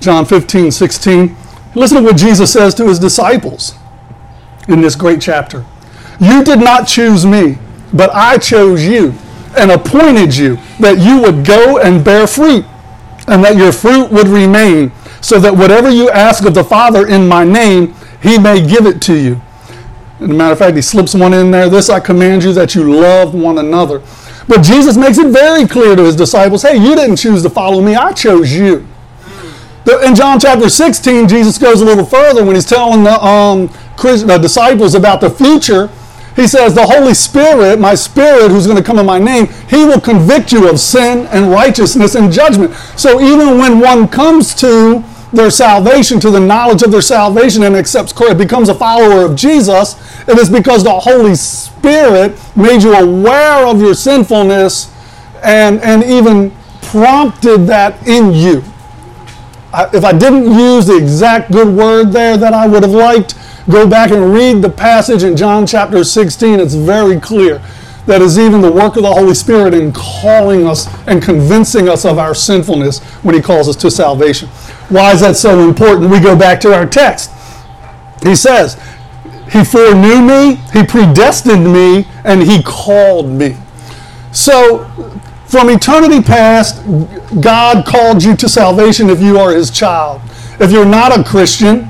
John 0.00 0.24
15, 0.24 0.70
16. 0.70 1.36
Listen 1.74 1.98
to 1.98 2.02
what 2.02 2.16
Jesus 2.16 2.52
says 2.52 2.74
to 2.74 2.86
his 2.86 2.98
disciples 2.98 3.74
in 4.68 4.80
this 4.80 4.96
great 4.96 5.20
chapter. 5.20 5.64
You 6.20 6.42
did 6.42 6.60
not 6.60 6.86
choose 6.86 7.26
me 7.26 7.58
but 7.92 8.10
I 8.14 8.38
chose 8.38 8.84
you 8.84 9.14
and 9.58 9.70
appointed 9.70 10.36
you 10.36 10.58
that 10.78 10.98
you 10.98 11.20
would 11.22 11.44
go 11.44 11.78
and 11.78 12.04
bear 12.04 12.26
fruit, 12.26 12.64
and 13.26 13.44
that 13.44 13.56
your 13.56 13.72
fruit 13.72 14.10
would 14.10 14.28
remain, 14.28 14.92
so 15.20 15.38
that 15.38 15.54
whatever 15.54 15.90
you 15.90 16.10
ask 16.10 16.44
of 16.44 16.54
the 16.54 16.64
Father 16.64 17.06
in 17.06 17.28
my 17.28 17.44
name, 17.44 17.94
he 18.22 18.38
may 18.38 18.66
give 18.66 18.86
it 18.86 19.00
to 19.02 19.14
you. 19.14 19.40
As 20.20 20.28
a 20.28 20.34
matter 20.34 20.52
of 20.52 20.58
fact, 20.58 20.76
he 20.76 20.82
slips 20.82 21.14
one 21.14 21.32
in 21.32 21.50
there. 21.50 21.68
This 21.68 21.88
I 21.88 22.00
command 22.00 22.44
you 22.44 22.52
that 22.52 22.74
you 22.74 22.92
love 22.92 23.34
one 23.34 23.58
another. 23.58 24.02
But 24.48 24.62
Jesus 24.62 24.96
makes 24.96 25.16
it 25.16 25.28
very 25.28 25.66
clear 25.66 25.96
to 25.96 26.04
his 26.04 26.16
disciples 26.16 26.62
hey, 26.62 26.76
you 26.76 26.94
didn't 26.94 27.16
choose 27.16 27.42
to 27.42 27.50
follow 27.50 27.80
me, 27.80 27.94
I 27.94 28.12
chose 28.12 28.52
you. 28.52 28.86
In 30.04 30.14
John 30.14 30.38
chapter 30.38 30.68
16, 30.68 31.26
Jesus 31.26 31.56
goes 31.58 31.80
a 31.80 31.84
little 31.84 32.04
further 32.04 32.44
when 32.44 32.54
he's 32.54 32.66
telling 32.66 33.02
the 33.02 33.22
um, 33.24 33.68
disciples 33.96 34.94
about 34.94 35.20
the 35.20 35.30
future, 35.30 35.88
he 36.40 36.48
says, 36.48 36.74
The 36.74 36.86
Holy 36.86 37.14
Spirit, 37.14 37.78
my 37.78 37.94
Spirit, 37.94 38.50
who's 38.50 38.66
going 38.66 38.78
to 38.78 38.84
come 38.84 38.98
in 38.98 39.06
my 39.06 39.18
name, 39.18 39.46
he 39.68 39.84
will 39.84 40.00
convict 40.00 40.52
you 40.52 40.68
of 40.68 40.80
sin 40.80 41.26
and 41.28 41.50
righteousness 41.50 42.14
and 42.14 42.32
judgment. 42.32 42.74
So 42.96 43.20
even 43.20 43.58
when 43.58 43.80
one 43.80 44.08
comes 44.08 44.54
to 44.56 45.04
their 45.32 45.50
salvation, 45.50 46.18
to 46.20 46.30
the 46.30 46.40
knowledge 46.40 46.82
of 46.82 46.90
their 46.90 47.02
salvation, 47.02 47.62
and 47.62 47.76
accepts 47.76 48.12
Christ, 48.12 48.38
becomes 48.38 48.68
a 48.68 48.74
follower 48.74 49.24
of 49.24 49.36
Jesus, 49.36 49.94
it 50.28 50.38
is 50.38 50.50
because 50.50 50.82
the 50.82 50.98
Holy 50.98 51.34
Spirit 51.34 52.40
made 52.56 52.82
you 52.82 52.94
aware 52.94 53.66
of 53.66 53.80
your 53.80 53.94
sinfulness 53.94 54.92
and, 55.42 55.80
and 55.80 56.02
even 56.04 56.50
prompted 56.82 57.66
that 57.66 58.06
in 58.08 58.32
you. 58.32 58.64
I, 59.72 59.88
if 59.94 60.04
I 60.04 60.12
didn't 60.12 60.52
use 60.52 60.86
the 60.86 60.96
exact 60.96 61.52
good 61.52 61.68
word 61.68 62.12
there 62.12 62.36
that 62.36 62.52
I 62.52 62.66
would 62.66 62.82
have 62.82 62.92
liked, 62.92 63.34
go 63.70 63.88
back 63.88 64.10
and 64.10 64.32
read 64.32 64.62
the 64.62 64.70
passage 64.70 65.22
in 65.22 65.36
John 65.36 65.66
chapter 65.66 66.04
16. 66.04 66.60
It's 66.60 66.74
very 66.74 67.20
clear 67.20 67.62
that 68.06 68.22
is 68.22 68.38
even 68.38 68.60
the 68.60 68.70
work 68.70 68.96
of 68.96 69.02
the 69.02 69.12
Holy 69.12 69.34
Spirit 69.34 69.74
in 69.74 69.92
calling 69.92 70.66
us 70.66 70.88
and 71.06 71.22
convincing 71.22 71.88
us 71.88 72.04
of 72.04 72.18
our 72.18 72.34
sinfulness 72.34 72.98
when 73.22 73.34
He 73.34 73.40
calls 73.40 73.68
us 73.68 73.76
to 73.76 73.90
salvation. 73.90 74.48
Why 74.88 75.12
is 75.12 75.20
that 75.20 75.36
so 75.36 75.68
important? 75.68 76.10
We 76.10 76.20
go 76.20 76.36
back 76.36 76.60
to 76.60 76.74
our 76.74 76.86
text. 76.86 77.30
He 78.22 78.34
says, 78.34 78.74
He 79.52 79.64
foreknew 79.64 80.22
me, 80.22 80.56
He 80.72 80.84
predestined 80.84 81.72
me, 81.72 82.06
and 82.24 82.42
He 82.42 82.62
called 82.62 83.28
me. 83.28 83.56
So, 84.32 84.84
from 85.46 85.68
eternity 85.68 86.22
past, 86.22 86.82
God 87.40 87.84
called 87.84 88.22
you 88.22 88.36
to 88.36 88.48
salvation 88.48 89.10
if 89.10 89.20
you 89.20 89.38
are 89.38 89.52
His 89.52 89.70
child. 89.70 90.22
If 90.60 90.72
you're 90.72 90.86
not 90.86 91.18
a 91.18 91.24
Christian, 91.24 91.89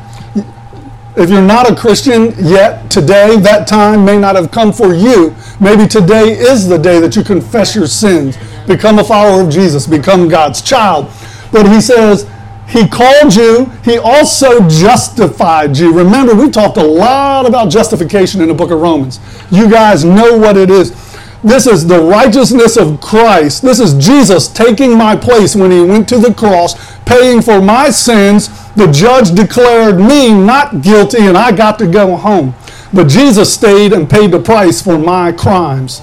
if 1.17 1.29
you're 1.29 1.43
not 1.43 1.71
a 1.71 1.75
Christian 1.75 2.33
yet, 2.39 2.91
today, 2.91 3.37
that 3.41 3.67
time 3.67 4.05
may 4.05 4.19
not 4.19 4.37
have 4.37 4.51
come 4.51 4.73
for 4.73 4.95
you. 4.95 5.35
Maybe 5.61 5.87
today 5.87 6.33
is 6.33 6.69
the 6.69 6.79
day 6.79 7.01
that 7.01 7.17
you 7.17 7.25
confess 7.25 7.75
your 7.75 7.87
sins, 7.87 8.39
become 8.67 8.99
a 8.99 9.05
follower 9.05 9.43
of 9.43 9.51
Jesus, 9.51 9.87
become 9.87 10.29
God's 10.29 10.63
child. 10.63 11.11
But 11.53 11.67
He 11.69 11.81
says, 11.81 12.31
He 12.69 12.87
called 12.87 13.35
you, 13.35 13.67
He 13.85 13.99
also 13.99 14.67
justified 14.69 15.77
you. 15.77 15.93
Remember, 15.93 16.35
we 16.35 16.49
talked 16.49 16.77
a 16.77 16.85
lot 16.85 17.47
about 17.47 17.71
justification 17.71 18.41
in 18.41 18.49
the 18.49 18.55
book 18.55 18.71
of 18.71 18.81
Romans. 18.81 19.19
You 19.51 19.69
guys 19.69 20.05
know 20.05 20.39
what 20.39 20.57
it 20.57 20.71
is. 20.71 21.10
This 21.43 21.67
is 21.67 21.87
the 21.87 22.01
righteousness 22.01 22.77
of 22.77 23.01
Christ. 23.01 23.63
This 23.63 23.81
is 23.81 23.95
Jesus 23.95 24.47
taking 24.47 24.97
my 24.97 25.17
place 25.17 25.57
when 25.57 25.71
he 25.71 25.81
went 25.81 26.09
to 26.11 26.19
the 26.19 26.35
cross, 26.35 26.75
paying 27.05 27.41
for 27.41 27.63
my 27.63 27.89
sins. 27.91 28.49
The 28.75 28.91
judge 28.93 29.33
declared 29.35 29.99
me 29.99 30.33
not 30.33 30.83
guilty, 30.83 31.23
and 31.23 31.39
I 31.39 31.53
got 31.53 31.79
to 31.79 31.87
go 31.87 32.15
home. 32.17 32.55
But 32.93 33.09
Jesus 33.09 33.53
stayed 33.55 33.93
and 33.93 34.09
paid 34.09 34.33
the 34.33 34.41
price 34.41 34.83
for 34.83 34.99
my 34.99 35.33
crimes. 35.33 36.03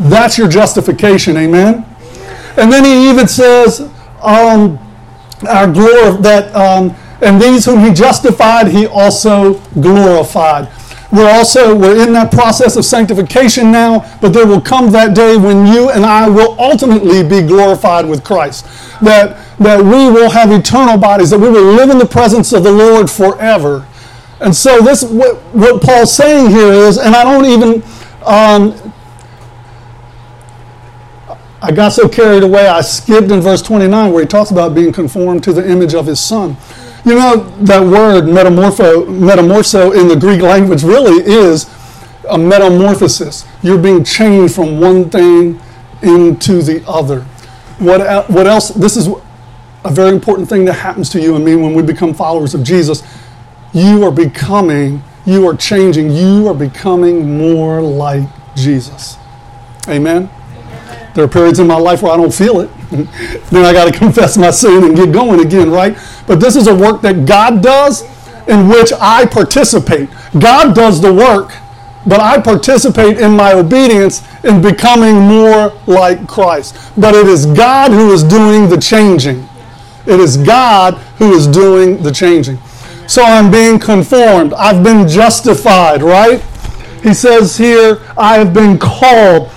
That's 0.00 0.36
your 0.36 0.48
justification, 0.48 1.36
amen? 1.36 1.86
And 2.56 2.72
then 2.72 2.84
he 2.84 3.08
even 3.08 3.28
says, 3.28 3.80
um, 4.22 4.78
our 5.48 5.70
glory 5.70 6.20
that, 6.22 6.54
um, 6.54 6.96
and 7.20 7.40
these 7.40 7.64
whom 7.64 7.80
he 7.80 7.92
justified, 7.92 8.68
he 8.68 8.86
also 8.86 9.54
glorified. 9.80 10.68
We're 11.14 11.30
also 11.30 11.76
we're 11.76 12.02
in 12.04 12.12
that 12.14 12.32
process 12.32 12.74
of 12.74 12.84
sanctification 12.84 13.70
now, 13.70 14.18
but 14.20 14.30
there 14.32 14.48
will 14.48 14.60
come 14.60 14.90
that 14.90 15.14
day 15.14 15.36
when 15.36 15.64
you 15.64 15.90
and 15.90 16.04
I 16.04 16.28
will 16.28 16.58
ultimately 16.58 17.22
be 17.22 17.40
glorified 17.46 18.04
with 18.04 18.24
Christ. 18.24 18.64
That 19.00 19.38
that 19.58 19.80
we 19.80 20.10
will 20.10 20.28
have 20.28 20.50
eternal 20.50 20.98
bodies, 20.98 21.30
that 21.30 21.38
we 21.38 21.48
will 21.48 21.72
live 21.72 21.90
in 21.90 21.98
the 21.98 22.06
presence 22.06 22.52
of 22.52 22.64
the 22.64 22.72
Lord 22.72 23.08
forever. 23.08 23.86
And 24.40 24.54
so 24.54 24.80
this 24.80 25.04
what, 25.04 25.36
what 25.54 25.80
Paul's 25.80 26.12
saying 26.12 26.50
here 26.50 26.72
is, 26.72 26.98
and 26.98 27.14
I 27.14 27.22
don't 27.22 27.44
even 27.44 27.84
um, 28.24 28.92
I 31.62 31.70
got 31.70 31.92
so 31.92 32.08
carried 32.08 32.42
away, 32.42 32.66
I 32.66 32.80
skipped 32.80 33.30
in 33.30 33.40
verse 33.40 33.62
29 33.62 34.12
where 34.12 34.22
he 34.22 34.26
talks 34.26 34.50
about 34.50 34.74
being 34.74 34.92
conformed 34.92 35.44
to 35.44 35.52
the 35.52 35.66
image 35.66 35.94
of 35.94 36.06
his 36.06 36.18
son. 36.18 36.56
You 37.04 37.14
know, 37.14 37.36
that 37.60 37.82
word 37.82 38.24
metamorpho, 38.24 39.06
metamorpho 39.06 39.98
in 40.00 40.08
the 40.08 40.16
Greek 40.16 40.40
language 40.40 40.82
really 40.82 41.22
is 41.22 41.70
a 42.30 42.38
metamorphosis. 42.38 43.44
You're 43.62 43.78
being 43.78 44.04
changed 44.04 44.54
from 44.54 44.80
one 44.80 45.10
thing 45.10 45.60
into 46.02 46.62
the 46.62 46.82
other. 46.88 47.20
What, 47.78 48.30
what 48.30 48.46
else? 48.46 48.70
This 48.70 48.96
is 48.96 49.08
a 49.84 49.90
very 49.90 50.14
important 50.14 50.48
thing 50.48 50.64
that 50.64 50.74
happens 50.74 51.10
to 51.10 51.20
you 51.20 51.36
and 51.36 51.44
me 51.44 51.56
when 51.56 51.74
we 51.74 51.82
become 51.82 52.14
followers 52.14 52.54
of 52.54 52.62
Jesus. 52.62 53.02
You 53.74 54.04
are 54.04 54.12
becoming, 54.12 55.02
you 55.26 55.46
are 55.46 55.56
changing, 55.56 56.10
you 56.10 56.46
are 56.48 56.54
becoming 56.54 57.36
more 57.36 57.82
like 57.82 58.26
Jesus. 58.56 59.18
Amen? 59.88 60.30
There 61.14 61.24
are 61.24 61.28
periods 61.28 61.60
in 61.60 61.66
my 61.68 61.76
life 61.76 62.02
where 62.02 62.12
I 62.12 62.16
don't 62.16 62.34
feel 62.34 62.60
it. 62.60 62.70
then 63.50 63.64
I 63.64 63.72
got 63.72 63.92
to 63.92 63.96
confess 63.96 64.36
my 64.36 64.50
sin 64.50 64.82
and 64.84 64.96
get 64.96 65.12
going 65.12 65.44
again, 65.44 65.70
right? 65.70 65.96
But 66.26 66.40
this 66.40 66.56
is 66.56 66.66
a 66.66 66.74
work 66.74 67.02
that 67.02 67.24
God 67.24 67.62
does 67.62 68.02
in 68.48 68.68
which 68.68 68.92
I 69.00 69.26
participate. 69.26 70.08
God 70.38 70.74
does 70.74 71.00
the 71.00 71.12
work, 71.12 71.52
but 72.06 72.20
I 72.20 72.40
participate 72.40 73.18
in 73.18 73.32
my 73.32 73.52
obedience 73.52 74.22
in 74.42 74.60
becoming 74.60 75.20
more 75.20 75.72
like 75.86 76.26
Christ. 76.26 76.76
But 76.96 77.14
it 77.14 77.26
is 77.26 77.46
God 77.46 77.92
who 77.92 78.12
is 78.12 78.22
doing 78.24 78.68
the 78.68 78.76
changing. 78.76 79.48
It 80.06 80.20
is 80.20 80.36
God 80.36 80.94
who 81.18 81.32
is 81.32 81.46
doing 81.46 82.02
the 82.02 82.10
changing. 82.10 82.58
So 83.06 83.22
I'm 83.22 83.50
being 83.50 83.78
conformed. 83.78 84.52
I've 84.54 84.82
been 84.82 85.06
justified, 85.06 86.02
right? 86.02 86.40
He 87.02 87.14
says 87.14 87.56
here, 87.56 88.00
I 88.16 88.38
have 88.38 88.52
been 88.52 88.78
called 88.78 89.50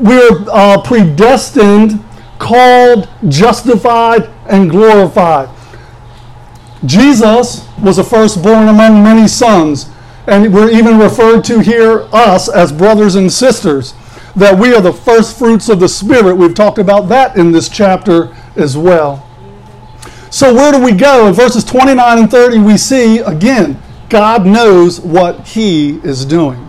we're 0.00 0.44
uh, 0.50 0.80
predestined, 0.82 2.04
called, 2.38 3.08
justified, 3.28 4.30
and 4.48 4.70
glorified. 4.70 5.48
Jesus 6.84 7.66
was 7.82 7.96
the 7.96 8.04
firstborn 8.04 8.68
among 8.68 9.02
many 9.02 9.26
sons, 9.26 9.90
and 10.26 10.52
we're 10.52 10.70
even 10.70 10.98
referred 10.98 11.42
to 11.44 11.60
here, 11.60 12.08
us, 12.12 12.48
as 12.48 12.70
brothers 12.70 13.16
and 13.16 13.32
sisters, 13.32 13.94
that 14.36 14.56
we 14.56 14.72
are 14.74 14.80
the 14.80 14.92
first 14.92 15.38
fruits 15.38 15.68
of 15.68 15.80
the 15.80 15.88
Spirit. 15.88 16.36
We've 16.36 16.54
talked 16.54 16.78
about 16.78 17.08
that 17.08 17.36
in 17.36 17.50
this 17.50 17.68
chapter 17.68 18.34
as 18.54 18.76
well. 18.76 19.24
So, 20.30 20.54
where 20.54 20.70
do 20.70 20.84
we 20.84 20.92
go? 20.92 21.26
In 21.26 21.34
verses 21.34 21.64
29 21.64 22.18
and 22.18 22.30
30, 22.30 22.58
we 22.58 22.76
see 22.76 23.18
again, 23.18 23.82
God 24.08 24.46
knows 24.46 25.00
what 25.00 25.46
He 25.48 25.98
is 26.04 26.24
doing. 26.24 26.67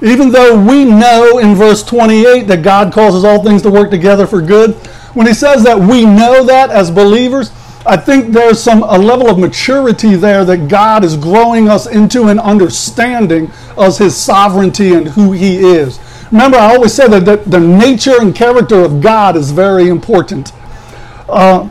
Even 0.00 0.30
though 0.30 0.58
we 0.58 0.84
know 0.84 1.38
in 1.38 1.54
verse 1.54 1.82
28 1.82 2.46
that 2.46 2.62
God 2.62 2.92
causes 2.92 3.24
all 3.24 3.42
things 3.42 3.62
to 3.62 3.70
work 3.70 3.90
together 3.90 4.26
for 4.26 4.40
good, 4.40 4.74
when 5.14 5.26
he 5.26 5.34
says 5.34 5.64
that 5.64 5.78
we 5.78 6.04
know 6.04 6.44
that 6.44 6.70
as 6.70 6.90
believers, 6.90 7.50
I 7.84 7.96
think 7.96 8.32
there's 8.32 8.62
some 8.62 8.82
a 8.82 8.98
level 8.98 9.28
of 9.28 9.38
maturity 9.38 10.14
there 10.14 10.44
that 10.44 10.68
God 10.68 11.04
is 11.04 11.16
growing 11.16 11.68
us 11.68 11.86
into 11.86 12.28
an 12.28 12.38
understanding 12.38 13.50
of 13.76 13.98
his 13.98 14.16
sovereignty 14.16 14.92
and 14.94 15.08
who 15.08 15.32
he 15.32 15.56
is. 15.56 15.98
Remember, 16.30 16.58
I 16.58 16.74
always 16.74 16.92
say 16.92 17.08
that 17.08 17.24
the, 17.24 17.36
the 17.48 17.58
nature 17.58 18.20
and 18.20 18.34
character 18.34 18.80
of 18.84 19.00
God 19.00 19.36
is 19.36 19.50
very 19.50 19.88
important. 19.88 20.52
Uh, 21.28 21.68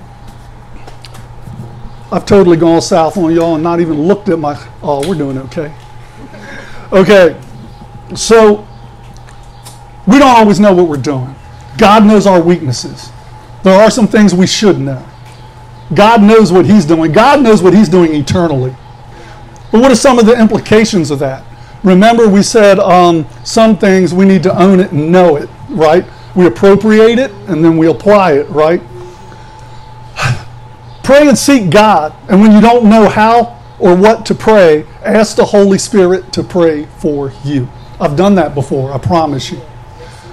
I've 2.12 2.26
totally 2.26 2.58
gone 2.58 2.82
south 2.82 3.18
on 3.18 3.34
y'all 3.34 3.56
and 3.56 3.64
not 3.64 3.80
even 3.80 4.02
looked 4.08 4.30
at 4.30 4.40
my. 4.40 4.58
Oh, 4.82 5.08
we're 5.08 5.16
doing 5.16 5.38
okay. 5.38 5.74
Okay. 6.92 7.40
So, 8.16 8.68
we 10.08 10.20
don't 10.20 10.36
always 10.36 10.60
know 10.60 10.74
what 10.74 10.88
we're 10.88 10.98
doing. 10.98 11.36
God 11.78 12.06
knows 12.06 12.26
our 12.26 12.42
weaknesses. 12.42 13.12
There 13.64 13.74
are 13.74 13.92
some 13.92 14.08
things 14.08 14.34
we 14.34 14.48
should 14.48 14.80
know. 14.80 15.06
God 15.94 16.22
knows 16.22 16.52
what 16.52 16.66
He's 16.66 16.86
doing. 16.86 17.12
God 17.12 17.42
knows 17.42 17.62
what 17.62 17.74
He's 17.74 17.90
doing 17.90 18.14
eternally. 18.14 18.76
But 19.72 19.82
what 19.82 19.92
are 19.92 19.96
some 19.96 20.18
of 20.18 20.26
the 20.26 20.40
implications 20.40 21.12
of 21.12 21.20
that? 21.20 21.44
Remember, 21.84 22.28
we 22.28 22.42
said 22.42 22.80
um, 22.80 23.28
some 23.44 23.78
things 23.78 24.14
we 24.14 24.26
need 24.26 24.44
to 24.44 24.58
own 24.60 24.80
it 24.80 24.92
and 24.92 25.12
know 25.12 25.36
it, 25.36 25.50
right? 25.70 26.06
We 26.36 26.46
appropriate 26.46 27.20
it 27.20 27.32
and 27.48 27.64
then 27.64 27.78
we 27.78 27.88
apply 27.88 28.34
it, 28.34 28.50
right? 28.50 28.82
Pray 31.04 31.28
and 31.28 31.38
seek 31.38 31.70
God. 31.70 32.14
And 32.30 32.42
when 32.42 32.52
you 32.52 32.62
don't 32.62 32.90
know 32.90 33.08
how 33.08 33.62
or 33.80 33.96
what 33.96 34.26
to 34.26 34.36
pray, 34.36 34.86
ask 35.04 35.36
the 35.36 35.46
Holy 35.46 35.78
Spirit 35.78 36.34
to 36.34 36.44
pray 36.44 36.86
for 37.00 37.32
you. 37.44 37.70
I've 38.00 38.16
done 38.16 38.36
that 38.36 38.56
before, 38.56 38.94
I 38.94 38.98
promise 39.00 39.52
you. 39.52 39.62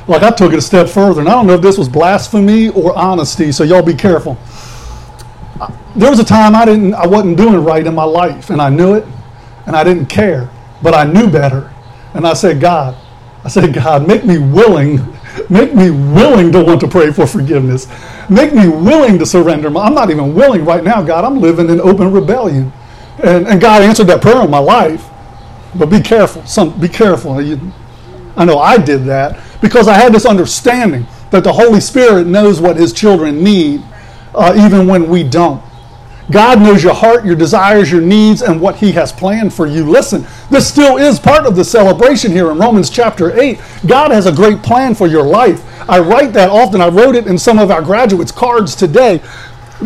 Like 0.09 0.23
I 0.23 0.31
took 0.31 0.53
it 0.53 0.59
a 0.59 0.63
step 0.63 0.89
further, 0.89 1.21
and 1.21 1.29
I 1.29 1.33
don't 1.33 1.47
know 1.47 1.55
if 1.55 1.63
this 1.63 1.79
was 1.79 1.89
blasphemy 1.89 2.71
or 2.71 2.97
honesty, 2.97 3.53
so 3.53 3.65
y'all 3.65 3.83
be 3.83 3.95
careful. 3.95 4.39
There 5.97 6.11
was 6.11 6.21
a 6.21 6.25
time 6.25 6.57
I 6.57 6.65
didn't 6.65 6.95
I 6.95 7.07
wasn't 7.07 7.37
doing 7.39 7.65
right 7.65 7.87
in 7.87 7.95
my 7.95 8.05
life, 8.05 8.51
and 8.51 8.61
I 8.63 8.71
knew 8.71 8.95
it, 8.95 9.07
and 9.67 9.77
I 9.77 9.85
didn't 9.85 10.07
care, 10.07 10.51
but 10.83 10.95
I 10.95 11.05
knew 11.05 11.31
better. 11.31 11.73
And 12.15 12.27
I 12.27 12.35
said, 12.35 12.61
God, 12.61 12.97
I 13.45 13.49
said, 13.49 13.75
God, 13.75 14.07
make 14.09 14.25
me 14.25 14.39
willing, 14.39 14.99
make 15.51 15.75
me 15.75 15.91
willing 15.91 16.53
to 16.53 16.63
want 16.65 16.81
to 16.83 16.89
pray 16.89 17.13
for 17.13 17.27
forgiveness. 17.27 17.89
Make 18.31 18.55
me 18.55 18.69
willing 18.69 19.19
to 19.21 19.27
surrender. 19.27 19.69
I'm 19.69 19.95
not 19.95 20.11
even 20.11 20.35
willing 20.35 20.65
right 20.65 20.85
now, 20.85 21.03
God. 21.03 21.25
I'm 21.25 21.41
living 21.41 21.71
in 21.71 21.81
open 21.81 22.13
rebellion. 22.13 22.73
And, 23.23 23.49
and 23.49 23.61
God 23.61 23.83
answered 23.83 24.09
that 24.09 24.23
prayer 24.23 24.43
in 24.45 24.51
my 24.51 24.59
life. 24.59 25.09
But 25.77 25.91
be 25.91 26.01
careful. 26.01 26.45
Some 26.47 26.79
be 26.81 26.89
careful. 26.89 27.41
You, 27.41 27.61
I 28.37 28.45
know 28.45 28.59
I 28.59 28.79
did 28.79 29.05
that 29.05 29.41
because 29.61 29.89
I 29.89 29.95
had 29.95 30.13
this 30.13 30.27
understanding 30.27 31.07
that 31.31 31.45
the 31.45 31.53
Holy 31.53 31.81
Spirit 31.81 32.27
knows 32.27 32.61
what 32.61 32.77
His 32.77 32.93
children 32.93 33.43
need, 33.43 33.83
uh, 34.35 34.55
even 34.57 34.87
when 34.87 35.09
we 35.09 35.23
don't. 35.25 35.63
God 36.31 36.61
knows 36.61 36.83
your 36.83 36.95
heart, 36.95 37.27
your 37.27 37.37
desires, 37.37 37.93
your 37.93 38.01
needs, 38.01 38.41
and 38.41 38.61
what 38.61 38.77
He 38.77 38.93
has 38.93 39.13
planned 39.13 39.53
for 39.53 39.67
you. 39.67 39.85
Listen, 39.85 40.27
this 40.51 40.67
still 40.67 40.97
is 40.97 41.21
part 41.21 41.45
of 41.45 41.55
the 41.55 41.65
celebration 41.65 42.33
here 42.33 42.51
in 42.51 42.59
Romans 42.59 42.89
chapter 42.89 43.39
8. 43.39 43.61
God 43.87 44.11
has 44.11 44.27
a 44.27 44.33
great 44.33 44.63
plan 44.63 44.95
for 44.95 45.07
your 45.07 45.23
life. 45.23 45.63
I 45.89 45.99
write 45.99 46.33
that 46.33 46.49
often. 46.49 46.81
I 46.81 46.89
wrote 46.89 47.15
it 47.15 47.27
in 47.27 47.37
some 47.37 47.59
of 47.59 47.71
our 47.71 47.83
graduates' 47.83 48.33
cards 48.33 48.75
today 48.75 49.21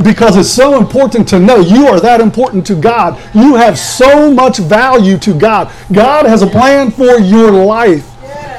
because 0.03 0.37
it's 0.37 0.51
so 0.51 0.79
important 0.79 1.29
to 1.29 1.39
know 1.39 1.59
you 1.59 1.87
are 1.87 2.01
that 2.01 2.21
important 2.21 2.67
to 2.69 2.75
God. 2.75 3.19
You 3.35 3.57
have 3.57 3.79
so 3.79 4.33
much 4.33 4.59
value 4.59 5.19
to 5.19 5.35
God. 5.35 5.73
God 5.93 6.27
has 6.27 6.43
a 6.43 6.47
plan 6.47 6.91
for 6.91 7.19
your 7.19 7.51
life. 7.51 8.05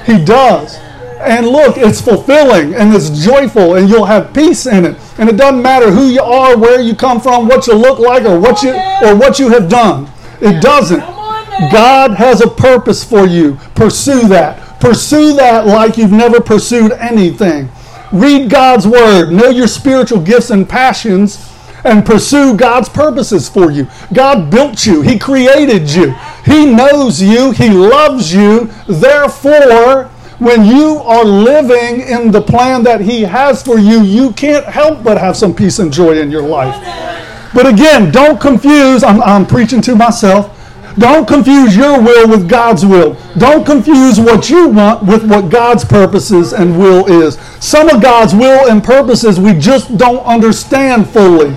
He 0.06 0.24
does. 0.24 0.78
And 1.20 1.48
look, 1.48 1.78
it's 1.78 2.00
fulfilling 2.00 2.74
and 2.76 2.94
it's 2.94 3.10
joyful 3.10 3.76
and 3.76 3.90
you'll 3.90 4.06
have 4.06 4.34
peace 4.34 4.66
in 4.66 4.86
it. 4.86 4.98
And 5.18 5.30
it 5.30 5.36
doesn't 5.36 5.62
matter 5.62 5.92
who 5.92 6.08
you 6.08 6.22
are, 6.22 6.58
where 6.58 6.80
you 6.80 6.96
come 6.96 7.20
from, 7.20 7.48
what 7.48 7.68
you 7.68 7.74
look 7.74 8.00
like 8.00 8.24
or 8.24 8.40
what 8.40 8.64
you 8.64 8.72
or 8.72 9.16
what 9.16 9.38
you 9.38 9.50
have 9.50 9.70
done. 9.70 10.10
It 10.42 10.62
doesn't. 10.62 11.00
God 11.72 12.12
has 12.12 12.42
a 12.42 12.48
purpose 12.48 13.04
for 13.04 13.28
you. 13.28 13.56
Pursue 13.76 14.30
that. 14.30 14.80
Pursue 14.80 15.34
that 15.34 15.68
like 15.68 15.98
you've 15.98 16.12
never 16.12 16.40
pursued 16.40 16.94
anything. 16.94 17.70
Read 18.12 18.50
God's 18.50 18.88
word, 18.88 19.32
know 19.32 19.50
your 19.50 19.68
spiritual 19.68 20.20
gifts 20.20 20.50
and 20.50 20.68
passions, 20.68 21.54
and 21.84 22.06
pursue 22.06 22.58
God's 22.58 22.90
purposes 22.90 23.48
for 23.48 23.72
you. 23.72 23.88
God 24.14 24.50
built 24.50 24.86
you, 24.86 25.02
He 25.02 25.20
created 25.20 25.90
you, 25.90 26.12
He 26.46 26.66
knows 26.66 27.22
you, 27.22 27.52
He 27.52 27.70
loves 27.70 28.34
you. 28.34 28.70
Therefore, 28.88 30.10
when 30.40 30.66
you 30.66 30.98
are 31.00 31.24
living 31.24 32.02
in 32.02 32.32
the 32.32 32.42
plan 32.42 32.84
that 32.84 33.02
He 33.02 33.22
has 33.22 33.62
for 33.62 33.78
you, 33.78 34.02
you 34.02 34.32
can't 34.34 34.66
help 34.66 35.04
but 35.04 35.18
have 35.18 35.38
some 35.38 35.54
peace 35.54 35.80
and 35.80 35.92
joy 35.92 36.20
in 36.20 36.32
your 36.32 36.44
life. 36.44 36.76
But 37.54 37.68
again, 37.68 38.12
don't 38.12 38.40
confuse, 38.40 39.04
I'm, 39.04 39.22
I'm 39.22 39.46
preaching 39.46 39.82
to 39.82 39.96
myself. 39.96 40.56
Don't 41.00 41.28
confuse 41.28 41.78
your 41.78 42.02
will 42.02 42.28
with 42.28 42.50
God's 42.50 42.86
will. 42.86 43.16
Don't 43.38 43.66
confuse 43.66 44.20
what 44.20 44.50
you 44.50 44.68
want 44.68 45.04
with 45.04 45.24
what 45.30 45.50
God's 45.50 45.86
purposes 45.86 46.52
and 46.52 46.78
will 46.78 47.06
is. 47.08 47.40
Some 47.62 47.90
of 47.90 48.02
God's 48.02 48.36
will 48.36 48.70
and 48.70 48.84
purposes 48.84 49.40
we 49.40 49.54
just 49.54 49.98
don't 49.98 50.26
understand 50.26 51.10
fully. 51.10 51.56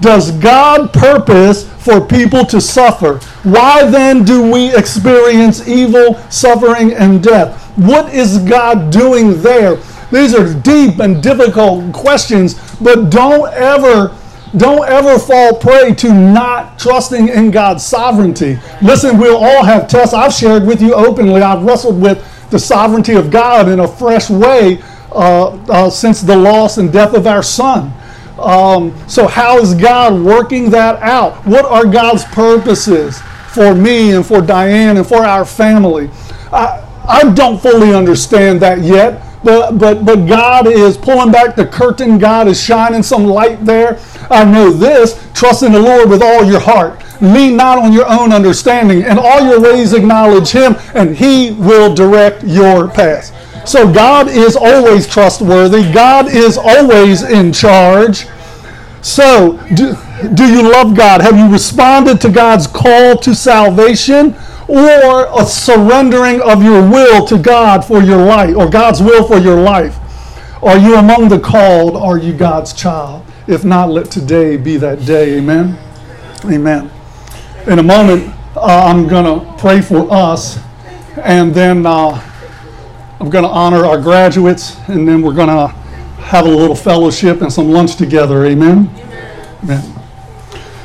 Does 0.00 0.32
God 0.32 0.92
purpose 0.92 1.66
for 1.82 2.06
people 2.06 2.44
to 2.46 2.60
suffer? 2.60 3.20
Why 3.42 3.88
then 3.90 4.22
do 4.22 4.52
we 4.52 4.76
experience 4.76 5.66
evil, 5.66 6.16
suffering, 6.30 6.92
and 6.92 7.22
death? 7.22 7.58
What 7.78 8.12
is 8.12 8.38
God 8.38 8.92
doing 8.92 9.40
there? 9.40 9.76
These 10.12 10.34
are 10.34 10.52
deep 10.60 10.98
and 10.98 11.22
difficult 11.22 11.90
questions, 11.94 12.54
but 12.82 13.08
don't 13.08 13.50
ever 13.54 14.14
don't 14.56 14.88
ever 14.88 15.18
fall 15.18 15.56
prey 15.56 15.94
to 15.94 16.12
not 16.12 16.78
trusting 16.78 17.28
in 17.28 17.50
God's 17.50 17.84
sovereignty. 17.84 18.58
Listen, 18.82 19.18
we'll 19.18 19.42
all 19.42 19.64
have 19.64 19.88
tests. 19.88 20.14
I've 20.14 20.32
shared 20.32 20.66
with 20.66 20.80
you 20.80 20.94
openly. 20.94 21.42
I've 21.42 21.62
wrestled 21.62 22.00
with 22.00 22.24
the 22.50 22.58
sovereignty 22.58 23.14
of 23.14 23.30
God 23.30 23.68
in 23.68 23.80
a 23.80 23.88
fresh 23.88 24.30
way 24.30 24.80
uh, 25.12 25.48
uh, 25.68 25.90
since 25.90 26.20
the 26.20 26.36
loss 26.36 26.78
and 26.78 26.92
death 26.92 27.14
of 27.14 27.26
our 27.26 27.42
son. 27.42 27.92
Um, 28.38 28.94
so, 29.08 29.26
how 29.28 29.58
is 29.58 29.74
God 29.74 30.20
working 30.20 30.70
that 30.70 31.00
out? 31.02 31.34
What 31.46 31.64
are 31.64 31.86
God's 31.86 32.24
purposes 32.24 33.20
for 33.52 33.74
me 33.74 34.12
and 34.12 34.26
for 34.26 34.40
Diane 34.40 34.96
and 34.96 35.06
for 35.06 35.24
our 35.24 35.44
family? 35.44 36.10
I, 36.52 36.84
I 37.06 37.32
don't 37.32 37.60
fully 37.60 37.94
understand 37.94 38.60
that 38.60 38.80
yet, 38.80 39.23
but, 39.44 39.78
but, 39.78 40.04
but 40.04 40.26
God 40.26 40.66
is 40.66 40.96
pulling 40.96 41.30
back 41.30 41.54
the 41.54 41.66
curtain. 41.66 42.18
God 42.18 42.48
is 42.48 42.60
shining 42.60 43.02
some 43.02 43.24
light 43.24 43.64
there. 43.64 43.98
I 44.30 44.44
know 44.44 44.70
this 44.70 45.22
trust 45.34 45.62
in 45.62 45.72
the 45.72 45.80
Lord 45.80 46.08
with 46.08 46.22
all 46.22 46.44
your 46.44 46.60
heart. 46.60 47.02
Lean 47.20 47.56
not 47.56 47.78
on 47.78 47.92
your 47.92 48.10
own 48.10 48.32
understanding. 48.32 49.02
In 49.02 49.18
all 49.18 49.40
your 49.42 49.60
ways, 49.60 49.92
acknowledge 49.92 50.50
Him, 50.50 50.76
and 50.94 51.16
He 51.16 51.52
will 51.52 51.94
direct 51.94 52.42
your 52.44 52.88
path. 52.88 53.32
So 53.68 53.90
God 53.90 54.28
is 54.28 54.56
always 54.56 55.06
trustworthy, 55.06 55.90
God 55.92 56.28
is 56.34 56.58
always 56.58 57.22
in 57.22 57.52
charge. 57.52 58.26
So, 59.00 59.58
do, 59.74 59.96
do 60.34 60.46
you 60.46 60.70
love 60.70 60.96
God? 60.96 61.20
Have 61.20 61.36
you 61.36 61.50
responded 61.50 62.20
to 62.22 62.30
God's 62.30 62.66
call 62.66 63.18
to 63.18 63.34
salvation? 63.34 64.34
Or 64.66 65.26
a 65.38 65.44
surrendering 65.44 66.40
of 66.40 66.62
your 66.62 66.80
will 66.80 67.26
to 67.26 67.38
God 67.38 67.84
for 67.84 68.02
your 68.02 68.24
life, 68.24 68.56
or 68.56 68.68
God's 68.68 69.02
will 69.02 69.26
for 69.26 69.38
your 69.38 69.60
life? 69.60 69.98
Are 70.62 70.78
you 70.78 70.96
among 70.96 71.28
the 71.28 71.38
called? 71.38 71.96
Are 71.96 72.16
you 72.16 72.32
God's 72.32 72.72
child? 72.72 73.26
If 73.46 73.64
not, 73.64 73.90
let 73.90 74.10
today 74.10 74.56
be 74.56 74.78
that 74.78 75.04
day. 75.04 75.36
Amen. 75.36 75.78
Amen. 76.46 76.90
In 77.66 77.78
a 77.78 77.82
moment, 77.82 78.34
uh, 78.56 78.86
I'm 78.86 79.06
going 79.06 79.24
to 79.24 79.52
pray 79.58 79.82
for 79.82 80.10
us, 80.10 80.58
and 81.16 81.54
then 81.54 81.84
uh, 81.84 82.18
I'm 83.20 83.28
going 83.28 83.44
to 83.44 83.50
honor 83.50 83.84
our 83.84 84.00
graduates, 84.00 84.76
and 84.88 85.06
then 85.06 85.20
we're 85.20 85.34
going 85.34 85.48
to 85.48 85.68
have 86.24 86.46
a 86.46 86.50
little 86.50 86.76
fellowship 86.76 87.42
and 87.42 87.52
some 87.52 87.70
lunch 87.70 87.96
together. 87.96 88.46
Amen. 88.46 88.88
Amen. 89.62 89.93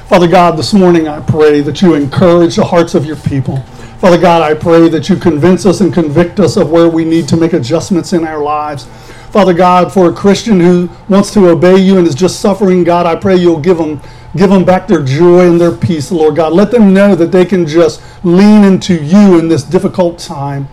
Father 0.10 0.28
God, 0.28 0.58
this 0.58 0.74
morning 0.74 1.08
I 1.08 1.20
pray 1.22 1.62
that 1.62 1.84
you 1.84 1.94
encourage 1.94 2.56
the 2.56 2.64
hearts 2.64 2.96
of 2.96 3.06
your 3.06 3.16
people. 3.16 3.58
Father 4.00 4.20
God, 4.20 4.42
I 4.42 4.56
pray 4.56 4.90
that 4.90 5.08
you 5.08 5.16
convince 5.16 5.68
us 5.68 5.82
and 5.82 5.94
convict 5.94 6.40
us 6.40 6.58
of 6.58 6.72
where 6.72 6.90
we 6.90 7.06
need 7.06 7.28
to 7.28 7.38
make 7.38 7.54
adjustments 7.54 8.12
in 8.12 8.26
our 8.26 8.42
lives. 8.42 8.86
Father 9.30 9.54
God, 9.54 9.94
for 9.94 10.10
a 10.10 10.12
Christian 10.12 10.60
who 10.60 10.90
wants 11.10 11.32
to 11.36 11.48
obey 11.50 11.78
you 11.78 12.00
and 12.00 12.08
is 12.08 12.16
just 12.16 12.40
suffering, 12.40 12.84
God, 12.84 13.06
I 13.06 13.18
pray 13.18 13.36
you'll 13.36 13.60
give 13.60 13.78
them 13.78 14.02
give 14.36 14.50
them 14.50 14.66
back 14.66 14.88
their 14.88 15.04
joy 15.04 15.48
and 15.48 15.62
their 15.62 15.78
peace, 15.78 16.12
Lord 16.12 16.38
God. 16.38 16.54
Let 16.54 16.72
them 16.72 16.92
know 16.92 17.14
that 17.14 17.32
they 17.32 17.46
can 17.46 17.68
just 17.68 18.02
lean 18.26 18.64
into 18.64 18.96
you 18.96 19.38
in 19.38 19.48
this 19.48 19.62
difficult 19.62 20.18
time. 20.18 20.68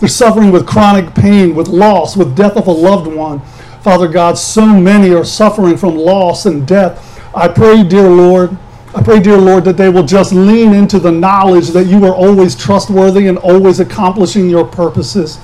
They're 0.00 0.08
suffering 0.08 0.50
with 0.50 0.66
chronic 0.66 1.14
pain, 1.14 1.54
with 1.54 1.68
loss, 1.68 2.16
with 2.16 2.34
death 2.34 2.56
of 2.56 2.66
a 2.66 2.72
loved 2.72 3.06
one. 3.06 3.38
Father 3.82 4.08
God, 4.08 4.36
so 4.36 4.66
many 4.66 5.14
are 5.14 5.24
suffering 5.24 5.76
from 5.76 5.94
loss 5.94 6.44
and 6.44 6.66
death. 6.66 7.06
I 7.32 7.46
pray, 7.46 7.84
dear 7.84 8.08
Lord, 8.10 8.58
I 8.92 9.02
pray, 9.04 9.20
dear 9.20 9.36
Lord, 9.36 9.64
that 9.64 9.76
they 9.76 9.88
will 9.88 10.04
just 10.04 10.32
lean 10.32 10.74
into 10.74 10.98
the 10.98 11.12
knowledge 11.12 11.68
that 11.68 11.84
you 11.84 12.04
are 12.06 12.14
always 12.14 12.56
trustworthy 12.56 13.28
and 13.28 13.38
always 13.38 13.78
accomplishing 13.78 14.50
your 14.50 14.66
purposes. 14.66 15.38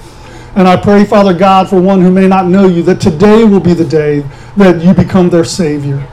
And 0.56 0.66
I 0.66 0.76
pray, 0.76 1.04
Father 1.04 1.32
God, 1.32 1.68
for 1.68 1.80
one 1.80 2.00
who 2.00 2.10
may 2.10 2.26
not 2.26 2.48
know 2.48 2.66
you, 2.66 2.82
that 2.84 3.00
today 3.00 3.44
will 3.44 3.60
be 3.60 3.72
the 3.72 3.84
day 3.84 4.24
that 4.56 4.82
you 4.82 4.92
become 4.94 5.30
their 5.30 5.44
Savior. 5.44 6.04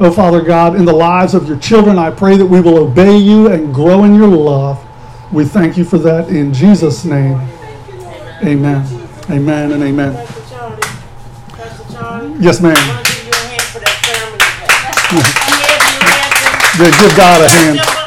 Oh, 0.00 0.10
Father 0.10 0.40
God, 0.40 0.76
in 0.76 0.86
the 0.86 0.92
lives 0.92 1.34
of 1.34 1.46
your 1.46 1.58
children, 1.58 1.98
I 1.98 2.10
pray 2.10 2.36
that 2.38 2.46
we 2.46 2.60
will 2.60 2.78
obey 2.78 3.18
you 3.18 3.48
and 3.48 3.74
grow 3.74 4.04
in 4.04 4.14
your 4.14 4.28
love. 4.28 4.82
We 5.30 5.44
thank 5.44 5.76
you 5.76 5.84
for 5.84 5.98
that 5.98 6.28
in 6.28 6.54
Jesus' 6.54 7.04
name. 7.04 7.38
Amen. 8.42 8.86
Amen 9.28 9.72
and 9.72 9.82
amen. 9.82 10.14
Yes, 12.40 12.60
ma'am. 12.62 13.04
Yeah, 16.78 16.84
give 17.00 17.16
God 17.16 17.42
a 17.42 17.50
hand. 17.50 17.97